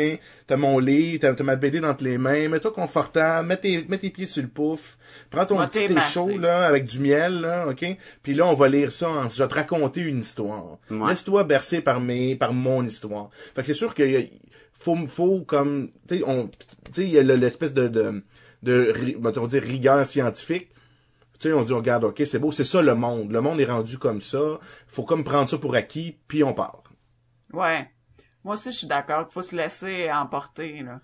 [0.48, 4.10] t'as mon lit, t'as ma BD dans les mains, mets-toi confortable, mets tes, mets tes
[4.10, 4.98] pieds sur le pouf,
[5.30, 7.86] prends ton petit thé chaud là avec du miel là, ok,
[8.24, 10.78] puis là on va lire ça, en- je vais te raconter une histoire.
[10.90, 11.10] Ouais.
[11.10, 13.30] Laisse-toi bercer par mes, par mon histoire.
[13.54, 14.30] Fait que c'est sûr qu'il
[14.74, 16.58] faut, faut comme, tu sais, on, tu
[16.94, 18.24] sais, il y a le- l'espèce de, de,
[18.64, 20.70] de, mettons dire rigueur scientifique.
[21.38, 23.30] Tu sais, on dit, regarde, ok, c'est beau, c'est ça le monde.
[23.30, 24.58] Le monde est rendu comme ça.
[24.88, 26.82] Faut comme prendre ça pour acquis, puis on part.
[27.56, 27.90] Ouais.
[28.44, 31.00] Moi aussi, je suis d'accord qu'il faut se laisser emporter, là.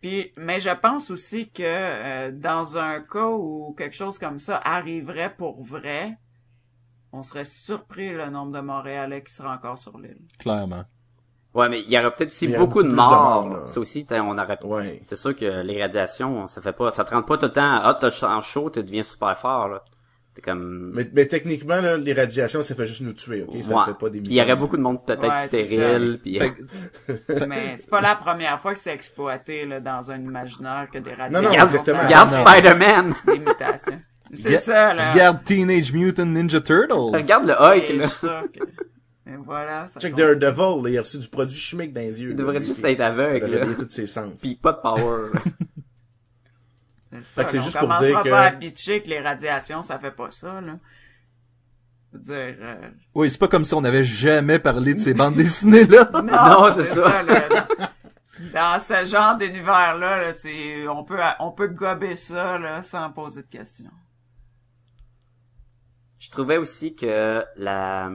[0.00, 4.60] Puis, mais je pense aussi que euh, dans un cas où quelque chose comme ça
[4.62, 6.18] arriverait pour vrai,
[7.10, 10.20] on serait surpris le nombre de Montréalais qui seraient encore sur l'île.
[10.38, 10.84] Clairement.
[11.54, 13.48] Ouais, mais il y aurait peut-être aussi beaucoup de de morts.
[13.48, 13.66] là.
[13.66, 14.58] ça aussi, on aurait...
[14.64, 15.00] Ouais.
[15.06, 17.78] C'est sûr que les radiations, ça fait pas, ça te rend pas tout le temps,
[17.82, 19.84] ah, t'as en chaud, tu deviens super fort, là.
[20.34, 20.90] T'es comme...
[20.94, 23.62] Mais, mais techniquement, là, les radiations, ça fait juste nous tuer, ok?
[23.62, 23.84] Ça Ouais.
[23.86, 26.38] fait pas des Puis il y aurait beaucoup de monde peut-être Ouais, stérile, puis...
[26.40, 30.98] Fait Mais c'est pas la première fois que c'est exploité là, dans un imaginaire que
[30.98, 31.40] des radiations.
[31.42, 32.02] non, Regarde, exactement.
[32.04, 32.44] regarde Non.
[32.46, 33.14] Spider-Man!
[33.26, 34.00] Des mutations.
[34.36, 35.12] C'est ça, là.
[35.12, 36.92] Regarde Teenage Mutant Ninja Turtles.
[36.92, 37.88] regarde le Hulk,
[38.22, 38.42] là.
[39.26, 39.86] Et voilà.
[39.88, 40.20] Ça Check compte.
[40.20, 42.30] Daredevil, là, il a reçu du produit chimique dans les yeux.
[42.30, 44.40] Il devrait juste être aveugle, Ça va réveiller tous ses sens.
[44.42, 45.30] Pis pas de power.
[47.14, 49.02] C'est ça, Fait que c'est là, juste on pour commencera dire que- pas à bitcher
[49.02, 50.78] que les radiations, ça fait pas ça, là.
[52.12, 55.14] Je veux dire, euh, Oui, c'est pas comme si on avait jamais parlé de ces
[55.14, 56.10] bandes dessinées-là.
[56.12, 57.22] Non, Non, c'est ça.
[57.22, 57.66] là.
[58.52, 63.42] Dans ce genre d'univers-là, là, c'est, on peut, on peut gober ça, là, sans poser
[63.42, 63.90] de questions.
[66.18, 68.10] Je trouvais aussi que la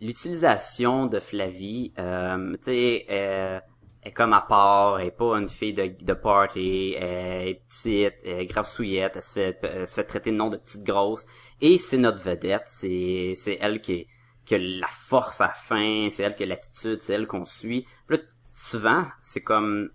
[0.00, 3.60] l'utilisation de Flavie, euh, tu sais, euh,
[4.04, 8.14] est comme à part, elle est pas une fille de, de party, elle est petite,
[8.24, 11.26] elle est grassouillette, elle se fait, elle se fait traiter de nom de petite grosse,
[11.60, 14.06] et c'est notre vedette, c'est c'est elle qui,
[14.44, 17.86] qui a la force à fin, c'est elle qui a l'attitude, c'est elle qu'on suit.
[18.08, 19.90] Là, souvent, c'est comme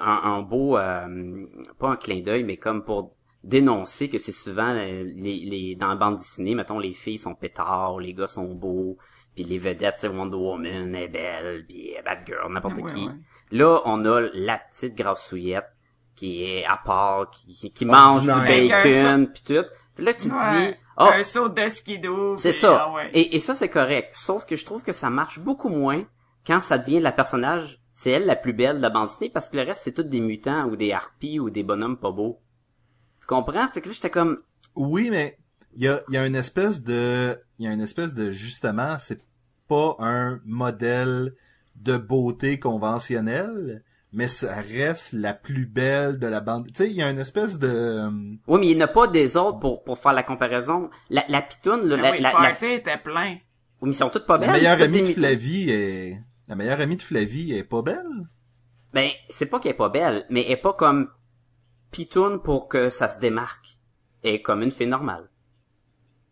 [0.00, 1.46] un, un beau, euh,
[1.78, 3.10] pas un clin d'œil, mais comme pour
[3.42, 7.34] dénoncer que c'est souvent euh, les, les dans la bande dessinée, mettons les filles sont
[7.34, 8.96] pétards, les gars sont beaux,
[9.34, 13.06] puis les vedettes, tu sais, Wonder Woman est belle, puis Batgirl, n'importe Ouais, qui.
[13.06, 13.12] ouais.
[13.50, 15.66] Là, on a la petite grassouillette
[16.14, 19.64] qui est à part, qui, mange du bacon, puis tout.
[19.94, 22.36] Puis là, tu te dis, oh, Un saut d'esquido.
[22.36, 22.86] c'est ça.
[22.86, 23.10] ah ouais.
[23.12, 24.10] Et, et ça, c'est correct.
[24.14, 26.04] Sauf que je trouve que ça marche beaucoup moins
[26.46, 29.48] quand ça devient la personnage, c'est elle la plus belle de la bande dessinée, parce
[29.48, 32.40] que le reste, c'est tous des mutants ou des harpies ou des bonhommes pas beaux.
[33.20, 33.66] Tu comprends?
[33.68, 34.40] Fait que là, j'étais comme,
[34.74, 35.38] Oui, mais
[35.76, 38.30] il y a, il y a une espèce de, il y a une espèce de
[38.30, 39.20] justement, c'est
[39.68, 41.32] pas un modèle
[41.76, 46.66] de beauté conventionnel, mais ça reste la plus belle de la bande.
[46.68, 48.10] Tu sais, il y a une espèce de, euh,
[48.46, 50.90] oui, mais il n'y en a pas des autres pour, pour faire la comparaison.
[51.10, 53.32] La, la pitoune, là, Ah la, oui, la, le la- party était plein.
[53.32, 53.40] oui,
[53.82, 54.50] mais ils sont toutes pas la belles.
[54.52, 55.12] meilleure c'est toutes amie de.
[55.14, 58.28] Flavie est, la meilleure amie de Flavie est pas belle.
[58.92, 61.08] Ben, c'est pas qu'elle est pas belle, mais elle est pas comme
[61.90, 63.78] pitoune pour que ça se démarque.
[64.22, 65.28] Elle est comme une fille normale.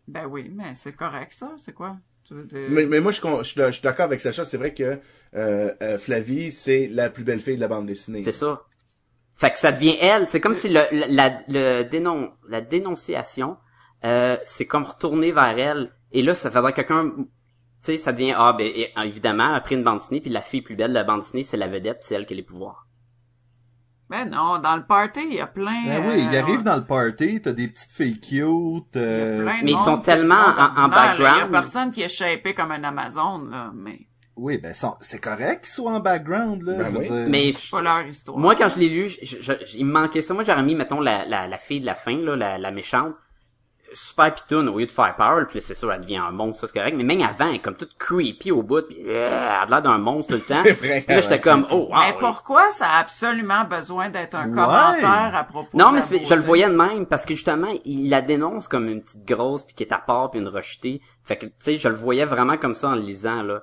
[0.07, 1.51] Ben oui, mais c'est correct, ça.
[1.57, 1.97] C'est quoi?
[2.25, 4.43] Tu veux dire- Mais, mais moi, je, je, suis- je suis d'accord avec Sacha.
[4.45, 4.99] C'est vrai que
[5.35, 8.23] euh, euh, Flavie, c'est la plus belle fille de la bande dessinée.
[8.23, 8.63] C'est ça.
[9.35, 10.27] Fait que ça devient elle.
[10.27, 13.57] C'est comme si le, la, la, le dénon, la dénonciation,
[14.05, 15.91] euh, c'est comme retourner vers elle.
[16.11, 17.25] Et là, ça faudrait quelqu'un, tu
[17.81, 18.71] sais, ça devient, ah, ben,
[19.03, 21.57] évidemment, après une bande dessinée, puis la fille plus belle de la bande dessinée, c'est
[21.57, 22.87] la vedette, puis c'est elle qui a les pouvoirs.
[24.15, 25.85] Ben non, dans le party, il y a plein...
[25.87, 28.39] Ben oui, il euh, arrive dans le party, t'as des petites filles cute, il y
[28.41, 28.45] a
[29.01, 30.73] euh, plein de Mais ils sont tellement en- là.
[30.77, 31.51] Il y a background.
[31.51, 34.01] personne qui est shapé comme un Amazon, là, mais
[34.35, 37.27] oui, ben sont- c'est correct qu'ils soient en background, là, Ben je veux dire.
[37.29, 38.37] Mais c'est pas leur histoire.
[38.37, 40.33] moi, quand je l'ai lu, je- je- je- il me manquait ça.
[40.35, 43.15] Moi, j'aurais mis, mettons, la, la, la fille de la fin, là, la, la méchante,
[43.93, 46.61] super pitoune au lieu de faire peur, puis là, c'est sûr, elle devient un monstre,
[46.61, 46.95] ça c'est correct.
[46.97, 49.81] Mais même avant, elle est comme toute creepy au bout, puis euh, elle a l'air
[49.81, 50.63] d'un monstre tout le temps.
[50.79, 51.99] Vrai, là, j'étais comme, oh, wow.
[51.99, 54.55] Mais pourquoi ça a absolument besoin d'être un Ouais.
[54.55, 57.73] commentaire à propos Non, de mais la je le voyais de même parce que justement,
[57.85, 61.01] il la dénonce comme une petite grosse puis qui est à part puis une rejetée.
[61.23, 63.61] Fait que tu sais, je le voyais vraiment comme ça en le lisant là.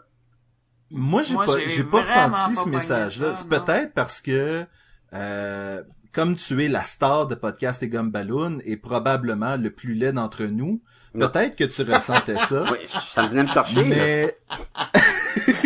[0.90, 3.34] Moi, j'ai pas, j'ai pas ressenti pas ce message-là.
[3.34, 4.66] C'est peut-être parce que,
[5.14, 5.82] euh,
[6.12, 10.12] comme tu es la star de podcast et gomme ballon et probablement le plus laid
[10.12, 10.80] d'entre nous,
[11.14, 12.64] peut-être que tu ressentais ça.
[12.72, 13.84] Oui, ça venait me chercher.
[13.84, 14.36] Mais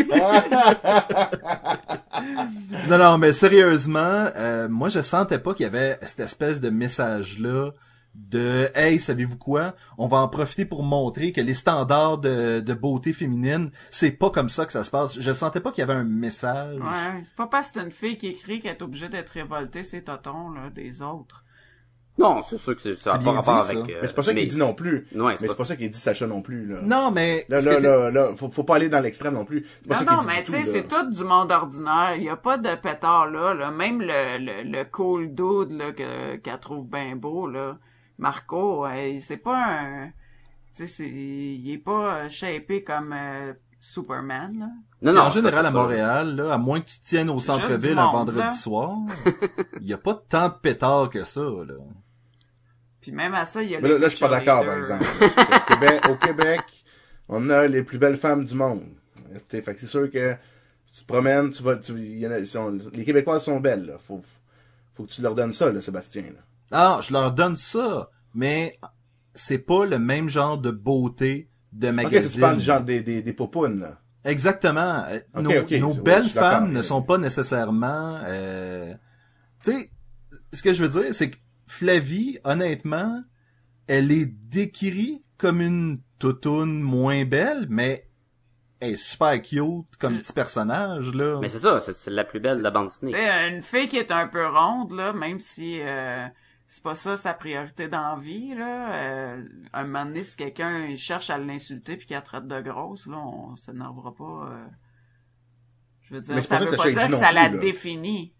[2.88, 6.70] non, non, mais sérieusement, euh, moi je sentais pas qu'il y avait cette espèce de
[6.70, 7.70] message là
[8.14, 9.74] de hey, savez-vous quoi?
[9.98, 14.30] On va en profiter pour montrer que les standards de, de beauté féminine, c'est pas
[14.30, 15.18] comme ça que ça se passe.
[15.18, 16.78] Je sentais pas qu'il y avait un message.
[16.78, 19.82] Ouais, c'est pas parce que c'est une fille qui écrit qu'elle est obligée d'être révoltée,
[19.82, 21.44] c'est totons, là, des autres.
[22.16, 23.78] Non, c'est sûr que c'est- ça C'est a pas bien rapport dit, ça.
[23.80, 23.90] avec.
[23.90, 25.08] euh, Mais c'est pas ça mais- qu'il dit non plus.
[25.12, 26.80] Ouais, mais c'est c'est pas pas ça qu'il dit Sacha non plus, là.
[26.82, 29.66] Non, mais Là, là, là, là, faut, faut pas aller dans l'extrême non plus.
[29.82, 32.14] C'est pas Non, ça non, dit mais tu sais, c'est tout du monde ordinaire.
[32.16, 33.72] Il y a pas de pétard là, là.
[33.72, 37.78] Même le, le, le cool dude, là, que, qu'elle trouve bien beau, là.
[38.18, 40.12] Marco, euh, c'est pas un, tu
[40.74, 44.68] sais, c'est, il est pas euh, shapé comme euh, Superman, là.
[45.02, 45.22] Non, non.
[45.22, 45.70] en général, à.
[45.70, 48.50] Montréal, là, à moins que tu tiennes au centre-ville un vendredi là.
[48.50, 48.96] soir,
[49.80, 51.74] il y a pas tant de pétards que ça, là.
[53.00, 54.64] Puis même à ça, il y a Mais les là, là, je suis pas d'accord,
[54.64, 55.04] par exemple.
[55.04, 56.60] au, Québec, au Québec,
[57.28, 58.84] on a les plus belles femmes du monde.
[59.48, 60.34] Fait que c'est sûr que
[60.86, 63.84] si tu te promènes, tu vas, tu, y en a- sont- les Québécoises sont belles,
[63.84, 63.98] là.
[63.98, 64.22] Faut,
[64.94, 66.40] faut que tu leur donnes ça, là, Sébastien, là.
[66.72, 68.78] Ah, je leur donne ça, mais
[69.34, 72.30] c'est pas le même genre de beauté de Ok, magazine.
[72.32, 73.98] tu parles du genre des, des, des popounes, là.
[74.24, 75.04] Exactement.
[75.08, 78.20] Euh, Ok, nos ok, nos c'est- ouais, belles femmes ne sont pas nécessairement...
[78.24, 78.94] Euh...
[79.62, 79.90] Tu sais,
[80.52, 81.36] ce que je veux dire, c'est que
[81.66, 83.22] Flavie, honnêtement,
[83.86, 88.08] elle est décrite comme une toutoune moins belle, mais
[88.80, 91.38] elle est super cute comme petit personnage, là.
[91.40, 93.12] Mais c'est ça, c'est c'est la plus belle de la bande Tu dessinée.
[93.24, 96.26] sais, une fille qui est un peu ronde, là, même si euh,
[96.66, 99.42] c'est pas ça sa priorité dans la vie, là, euh,
[99.72, 103.06] un moment donné, si quelqu'un il cherche à l'insulter puis qu'il la traite de grosse,
[103.06, 104.48] là, on s'énervera pas.
[104.50, 104.64] euh.
[106.02, 107.48] Je veux dire, ça pas ça veut que pas Sacha dire que non ça la
[107.48, 107.58] là.
[107.58, 108.34] définit.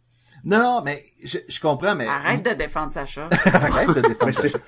[0.44, 2.06] Non, non, mais je, je comprends, mais...
[2.06, 3.28] Arrête de défendre Sacha.
[3.46, 4.58] Arrête de défendre Mais c'est, ça.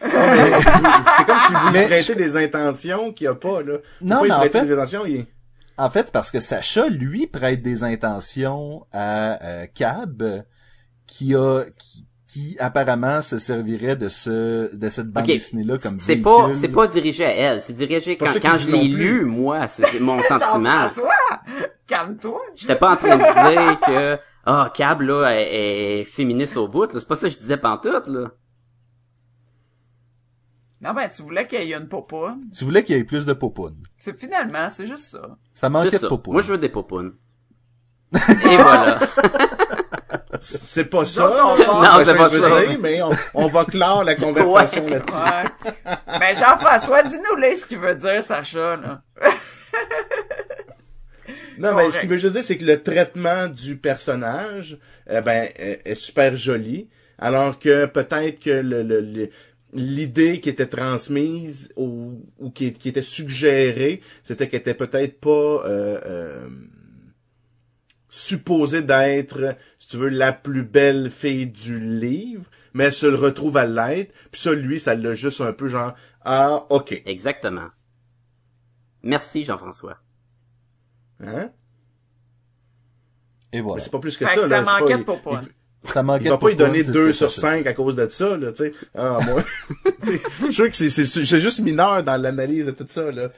[0.00, 3.78] Comme si vous Mais- prêtez des intentions qu'il n'y a pas, là.
[4.00, 5.26] Non, Pourquoi mais il en fait- des intentions, il.
[5.78, 10.44] En fait, c'est parce que Sacha, lui, prête des intentions à euh, Cab,
[11.06, 12.05] qui a qui,
[12.36, 16.32] qui apparemment se servirait de ce de cette bande Ok, dessinée-là comme c'est véhicule.
[16.32, 20.00] pas c'est pas dirigé à elle, c'est dirigé quand quand je l'ai lu moi, c'est
[20.00, 20.86] mon sentiment.
[21.86, 22.38] Calme-toi.
[22.54, 26.92] J'étais pas en train de dire que ah Cab là est, est féministe au bout,
[26.92, 27.00] là.
[27.00, 28.30] c'est pas ça que je disais pantoute là.
[30.82, 32.50] Non, ben, tu voulais qu'il y ait une popoune.
[32.54, 33.82] Tu voulais qu'il y ait plus de popounes.
[33.96, 35.38] C'est finalement, c'est juste ça.
[35.54, 36.34] Ça manquait de popounes.
[36.34, 37.14] Moi je veux des popounes.
[38.12, 38.98] Et voilà.
[40.40, 41.56] C'est pas ça, Non,
[41.98, 42.64] que c'est pas ça.
[42.66, 44.90] dire, mais on, on va clore la conversation Ouais.
[44.90, 45.16] là-dessus.
[45.16, 45.92] Ouais.
[46.18, 49.02] ben, Jean-François, dis-nous là ce qu'il veut dire, Sacha, là.
[51.58, 54.78] Non, mais ce qu'il veut juste dire, c'est que le traitement du personnage,
[55.10, 59.30] eh ben, est, est super joli, alors que peut-être que le, le- le-
[59.72, 65.30] l'idée qui était transmise ou, ou qui, qui était suggérée, c'était qu'elle était peut-être pas
[65.30, 66.46] euh, euh,
[68.16, 73.16] supposée d'être, si tu veux, la plus belle fille du livre, mais elle se le
[73.16, 75.94] retrouve à l'être, puis ça, lui, ça l'a juste un peu genre,
[76.24, 77.68] ah, ok, Exactement.
[79.02, 79.98] Merci Jean-François.
[81.20, 81.50] hein?
[83.52, 83.76] Et voilà.
[83.76, 84.64] Mais c'est pas plus que Fait ça, que là.
[84.64, 85.40] ça c'est manquait pas-
[85.92, 87.74] Ça manquait Il va pas y donner c'est 2 ce que sur Sacha 5 à
[87.74, 88.72] cause de ça, là, tu sais.
[88.96, 89.44] Ah, moi.
[90.04, 92.86] Tu sais, Je suis sûr que c'est, c'est, c'est juste mineur dans l'analyse de tout
[92.88, 93.28] ça, là.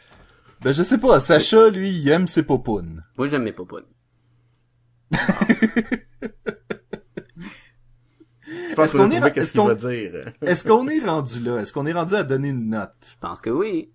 [0.62, 3.04] Ben je sais pas, Sacha, lui, il aime ses popounes.
[3.18, 3.84] Moi j'aime mes popounes.
[5.10, 5.18] Je
[8.74, 10.32] pense Est-ce qu'on est- trouvé qu'est-ce est-ce qu'il qu'on- va dire.
[10.42, 11.58] Est-ce qu'on est rendu là?
[11.60, 12.94] Est-ce qu'on est rendu à donner une note?
[13.12, 13.90] Je pense que oui.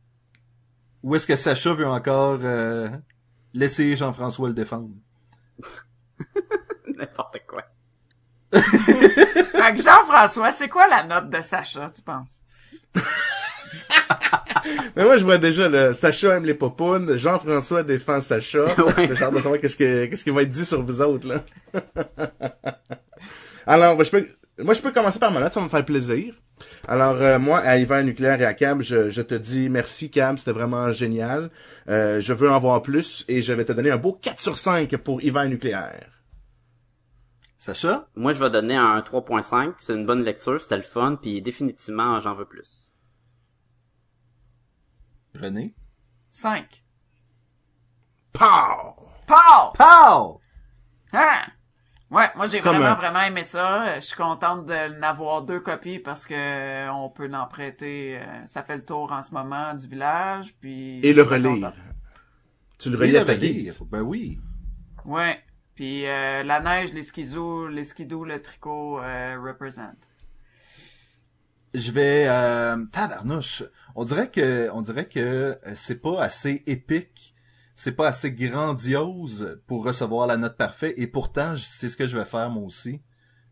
[1.01, 2.89] Ou est-ce que Sacha veut encore euh,
[3.53, 4.89] laisser Jean-François le défendre?
[6.97, 7.63] N'importe quoi.
[8.53, 12.41] Fait que Jean-François, c'est quoi la note de Sacha, tu penses?
[14.95, 18.65] Mais moi, je vois déjà, le Sacha aime les popounes, Jean-François défend Sacha.
[18.77, 19.09] Ouais.
[19.21, 21.43] Hâte de savoir qu'est-ce que, qu'est-ce qui va être dit sur vous autres, là.
[23.65, 24.27] Alors, ben, je peux,
[24.59, 26.33] moi, je peux commencer par ma note, ça va me faire plaisir.
[26.87, 30.37] Alors, euh, moi, à Hiver Nucléaire et à Cab, je, je te dis merci, Cab,
[30.37, 31.49] c'était vraiment génial.
[31.89, 34.57] Euh, je veux en voir plus et je vais te donner un beau 4 sur
[34.57, 36.09] 5 pour Hiver Nucléaire.
[37.57, 38.07] Sacha?
[38.15, 39.75] Moi, je vais donner un 3.5.
[39.77, 42.82] C'est une bonne lecture, c'était le fun, puis définitivement, j'en veux plus.
[45.35, 45.73] René?
[46.31, 46.83] 5.
[48.33, 48.95] Pow!
[49.27, 49.73] Pow!
[49.77, 50.41] Pow!
[51.13, 51.43] Hein?
[52.09, 53.95] Ouais, moi j'ai Comme vraiment un- vraiment aimé ça.
[53.95, 58.19] Je suis contente de n'avoir deux copies parce que euh, on peut l'en prêter.
[58.19, 60.99] euh, Ça fait le tour en ce moment du village, puis.
[60.99, 61.71] Et le je suis relire.
[61.71, 61.83] contente.
[62.77, 63.81] Tu le relis à le ta guise.
[63.89, 64.39] Ben oui.
[65.05, 65.41] Ouais.
[65.75, 69.81] Puis euh, la neige, les skidoo, les skidoo, le tricot euh, represent.
[71.73, 73.63] Je vais euh, tabarnouche.
[73.95, 77.33] On dirait que on dirait que euh, c'est pas assez épique,
[77.75, 82.17] c'est pas assez grandiose pour recevoir la note parfaite et pourtant c'est ce que je
[82.17, 83.01] vais faire moi aussi.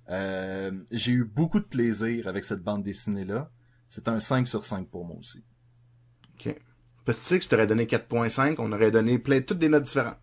[0.09, 3.49] Euh, j'ai eu beaucoup de plaisir avec cette bande dessinée là.
[3.89, 5.43] C'est un 5 sur 5 pour moi aussi.
[6.35, 6.55] OK.
[7.05, 9.67] Parce que tu sais que je t'aurais donné 4.5, on aurait donné plein, toutes des
[9.69, 10.19] notes différentes.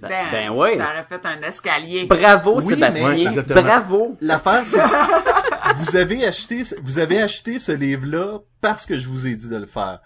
[0.00, 0.76] Ben, Ben, ben ouais.
[0.76, 2.06] Ça aurait fait un escalier.
[2.06, 3.32] Bravo, Oui, Sébastien.
[3.32, 3.42] mais-.
[3.62, 4.16] Bravo.
[4.20, 4.80] L'affaire c'est
[5.76, 9.48] vous avez acheté vous avez acheté ce livre là parce que je vous ai dit
[9.48, 10.00] de le faire.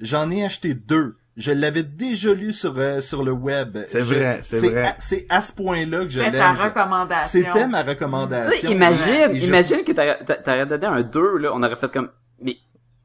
[0.00, 1.16] J'en ai acheté deux.
[1.36, 3.76] Je l'avais déjà lu sur euh, sur le web.
[3.88, 4.82] C'est vrai, c'est vrai.
[4.86, 6.40] à- C'est à ce point-là que je C'était l'aime.
[6.40, 7.28] ta je- recommandation.
[7.28, 8.52] C'était ma Tu recommandation.
[8.68, 11.90] sais, imagine, Et je- imagine que t'aurais t'a- donné un 2, là, on aurait fait
[11.92, 12.08] comme,
[12.40, 12.56] mais,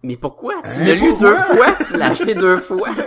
[0.04, 0.62] mais pourquoi?
[0.62, 0.86] Tu Hein?
[0.86, 2.90] l'as lu deux fois, tu l'as acheté deux fois.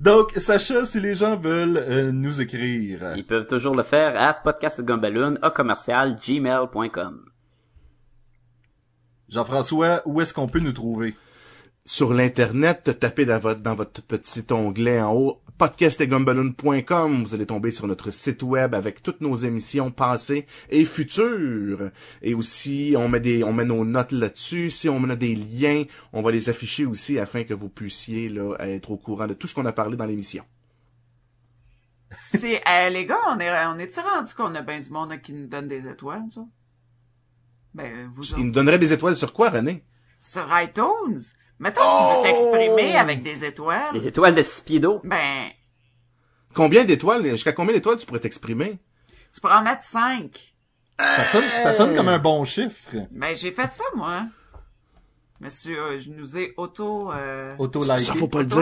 [0.00, 4.32] Donc, Sacha, si les gens veulent euh, nous écrire, Ils peuvent toujours le faire à
[4.32, 7.26] podcastgumballoon, à commercial, gmail.com.
[9.28, 11.14] Jean-François, où est-ce qu'on peut nous trouver?
[11.86, 17.24] Sur l'internet, tapez dans votre, dans votre petit onglet en haut podcastetgumballoon.com.
[17.24, 21.90] Vous allez tomber sur notre site web avec toutes nos émissions passées et futures.
[22.22, 24.70] Et aussi, on met des, on met nos notes là-dessus.
[24.70, 28.54] Si on met des liens, on va les afficher aussi afin que vous puissiez là
[28.60, 30.44] être au courant de tout ce qu'on a parlé dans l'émission.
[32.16, 35.32] C'est, euh, les gars, on est, on est-tu rendu qu'on a bien du monde qui
[35.32, 36.44] nous donne des étoiles, ça?
[37.74, 38.42] Ben, vous Il autres.
[38.44, 39.84] nous donnerait des étoiles sur quoi, René?
[40.18, 41.20] Sur iTunes?
[41.60, 43.92] Mettons que tu veux t'exprimer avec des étoiles.
[43.92, 45.00] Les étoiles de six pieds d'eau.
[45.04, 45.50] Ben,
[46.54, 48.78] Combien d'étoiles Jusqu'à combien d'étoiles tu pourrais t'exprimer?
[49.32, 50.54] Tu pourrais en mettre cinq.
[50.98, 52.96] Ça sonne, ça sonne comme un bon chiffre.
[53.10, 54.24] Ben, j'ai fait ça, moi.
[55.40, 57.98] Monsieur, euh, je nous ai auto, euh, Auto-liké.
[57.98, 58.58] Ça faut pas le dire.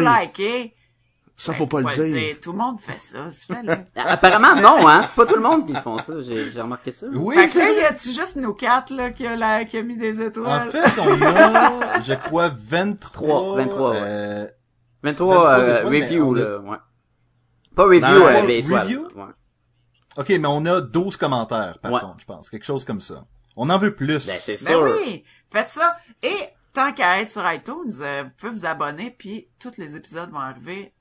[1.41, 2.37] Ça Ben, faut pas le dire.
[2.43, 3.77] Tout le monde fait ça, c'est fait, là.
[3.97, 5.03] Apparemment, non, hein.
[5.03, 6.15] C'est pas tout le monde qui font ça.
[6.21, 7.07] J'ai j'ai remarqué ça.
[7.13, 9.83] Oui, fait que là, y a-tu juste nous quatre, là, qui a, la, qui a
[9.85, 10.71] mis des En étoiles?
[10.71, 13.57] fait, on a, je crois, 23.
[13.57, 13.97] 23, ouais.
[14.03, 14.47] euh,
[15.05, 16.77] 23, 23 euh, review, a- là, ouais.
[17.77, 18.83] Pas review, Non, euh, mais étoiles.
[18.83, 19.09] review?
[19.15, 19.25] Ouais.
[20.17, 22.01] Ok, mais on a 12 commentaires, par Ouais.
[22.01, 22.51] contre, je pense.
[22.51, 23.25] Quelque chose comme ça.
[23.55, 24.27] On en veut plus.
[24.27, 24.83] Ben, c'est Ben sûr.
[25.01, 25.23] oui,
[25.53, 25.97] faites ça.
[26.25, 30.31] Et tant qu'à être sur iTunes, euh, vous pouvez vous abonner, puis tous les épisodes
[30.33, 30.93] vont arriver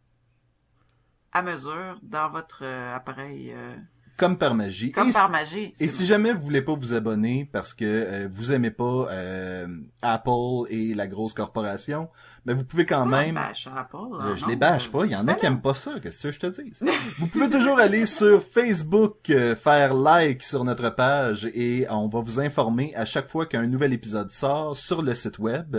[1.33, 3.75] à mesure dans votre euh, appareil, euh,
[4.17, 4.91] Comme par magie.
[4.91, 5.73] comme Et par si- magie.
[5.79, 9.67] Et si jamais vous voulez pas vous abonner parce que euh, vous aimez pas euh,
[10.01, 12.09] Apple et la grosse corporation,
[12.45, 13.35] ben vous pouvez quand même.
[13.35, 14.47] bash Apple, Je, hein, je non?
[14.47, 16.47] les bâche pas, il y en a qui aiment pas ça, qu'est-ce que je te
[16.61, 16.71] dis?
[17.19, 22.21] vous pouvez toujours aller sur Facebook, euh, faire like sur notre page et on va
[22.21, 25.77] vous informer à chaque fois qu'un nouvel épisode sort sur le site web.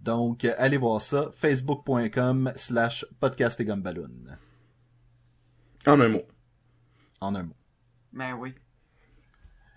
[0.00, 4.38] Donc, allez voir ça, facebook.com slash podcast et.
[5.86, 6.22] En un mot.
[7.20, 7.54] En un mot.
[8.12, 8.54] Ben oui.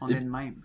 [0.02, 0.56] On Et- est de même.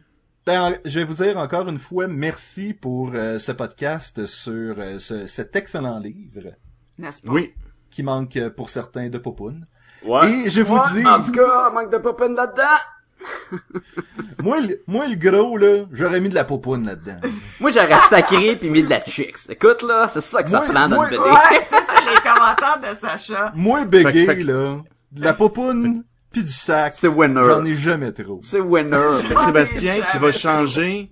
[0.47, 4.99] Ben, je vais vous dire encore une fois merci pour euh, ce podcast sur euh,
[4.99, 6.53] ce- cet excellent livre
[6.97, 7.33] N'est-ce pas?
[7.33, 7.53] Oui.
[7.91, 9.67] qui manque euh, pour certains de Popoun.
[10.05, 10.31] Ouais.
[10.47, 12.79] Et je vous Ouais, dis, En tout cas, manque de popin là-dedans.
[14.43, 17.21] moi, le, moi le gros là, j'aurais mis de la Popoun là-dedans.
[17.61, 19.51] Moi, j'aurais sacré puis mis de la chicks.
[19.51, 21.29] Écoute, là, c'est ça que ça Moi- prend dans moi- le BD.
[21.29, 23.53] Ouais, ça, c'est les commentaires de Sacha.
[23.57, 24.77] Moi bégué là,
[25.13, 27.43] de la Popoun puis du sac, C'est winner.
[27.45, 28.41] j'en ai jamais trop.
[28.43, 29.11] C'est winner.
[29.47, 30.07] Sébastien, jamais.
[30.11, 31.11] tu vas changer.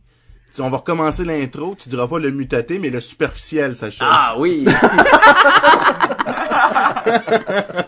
[0.54, 1.74] Tu- On va recommencer l'intro.
[1.78, 4.04] Tu diras pas le mutaté, mais le superficiel, Sacha.
[4.08, 4.64] Ah oui.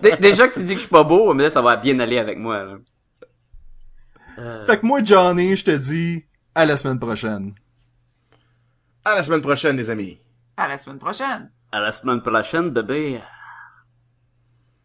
[0.02, 1.98] Dé- Déjà que tu dis que je suis pas beau, mais là, ça va bien
[2.00, 2.64] aller avec moi.
[2.64, 2.74] Là.
[4.38, 7.54] Euh, Fait que moi Johnny, je te dis à la semaine prochaine.
[9.04, 10.20] À la semaine prochaine, les amis.
[10.56, 11.50] À la semaine prochaine.
[11.72, 13.20] à la semaine prochaine, bébé.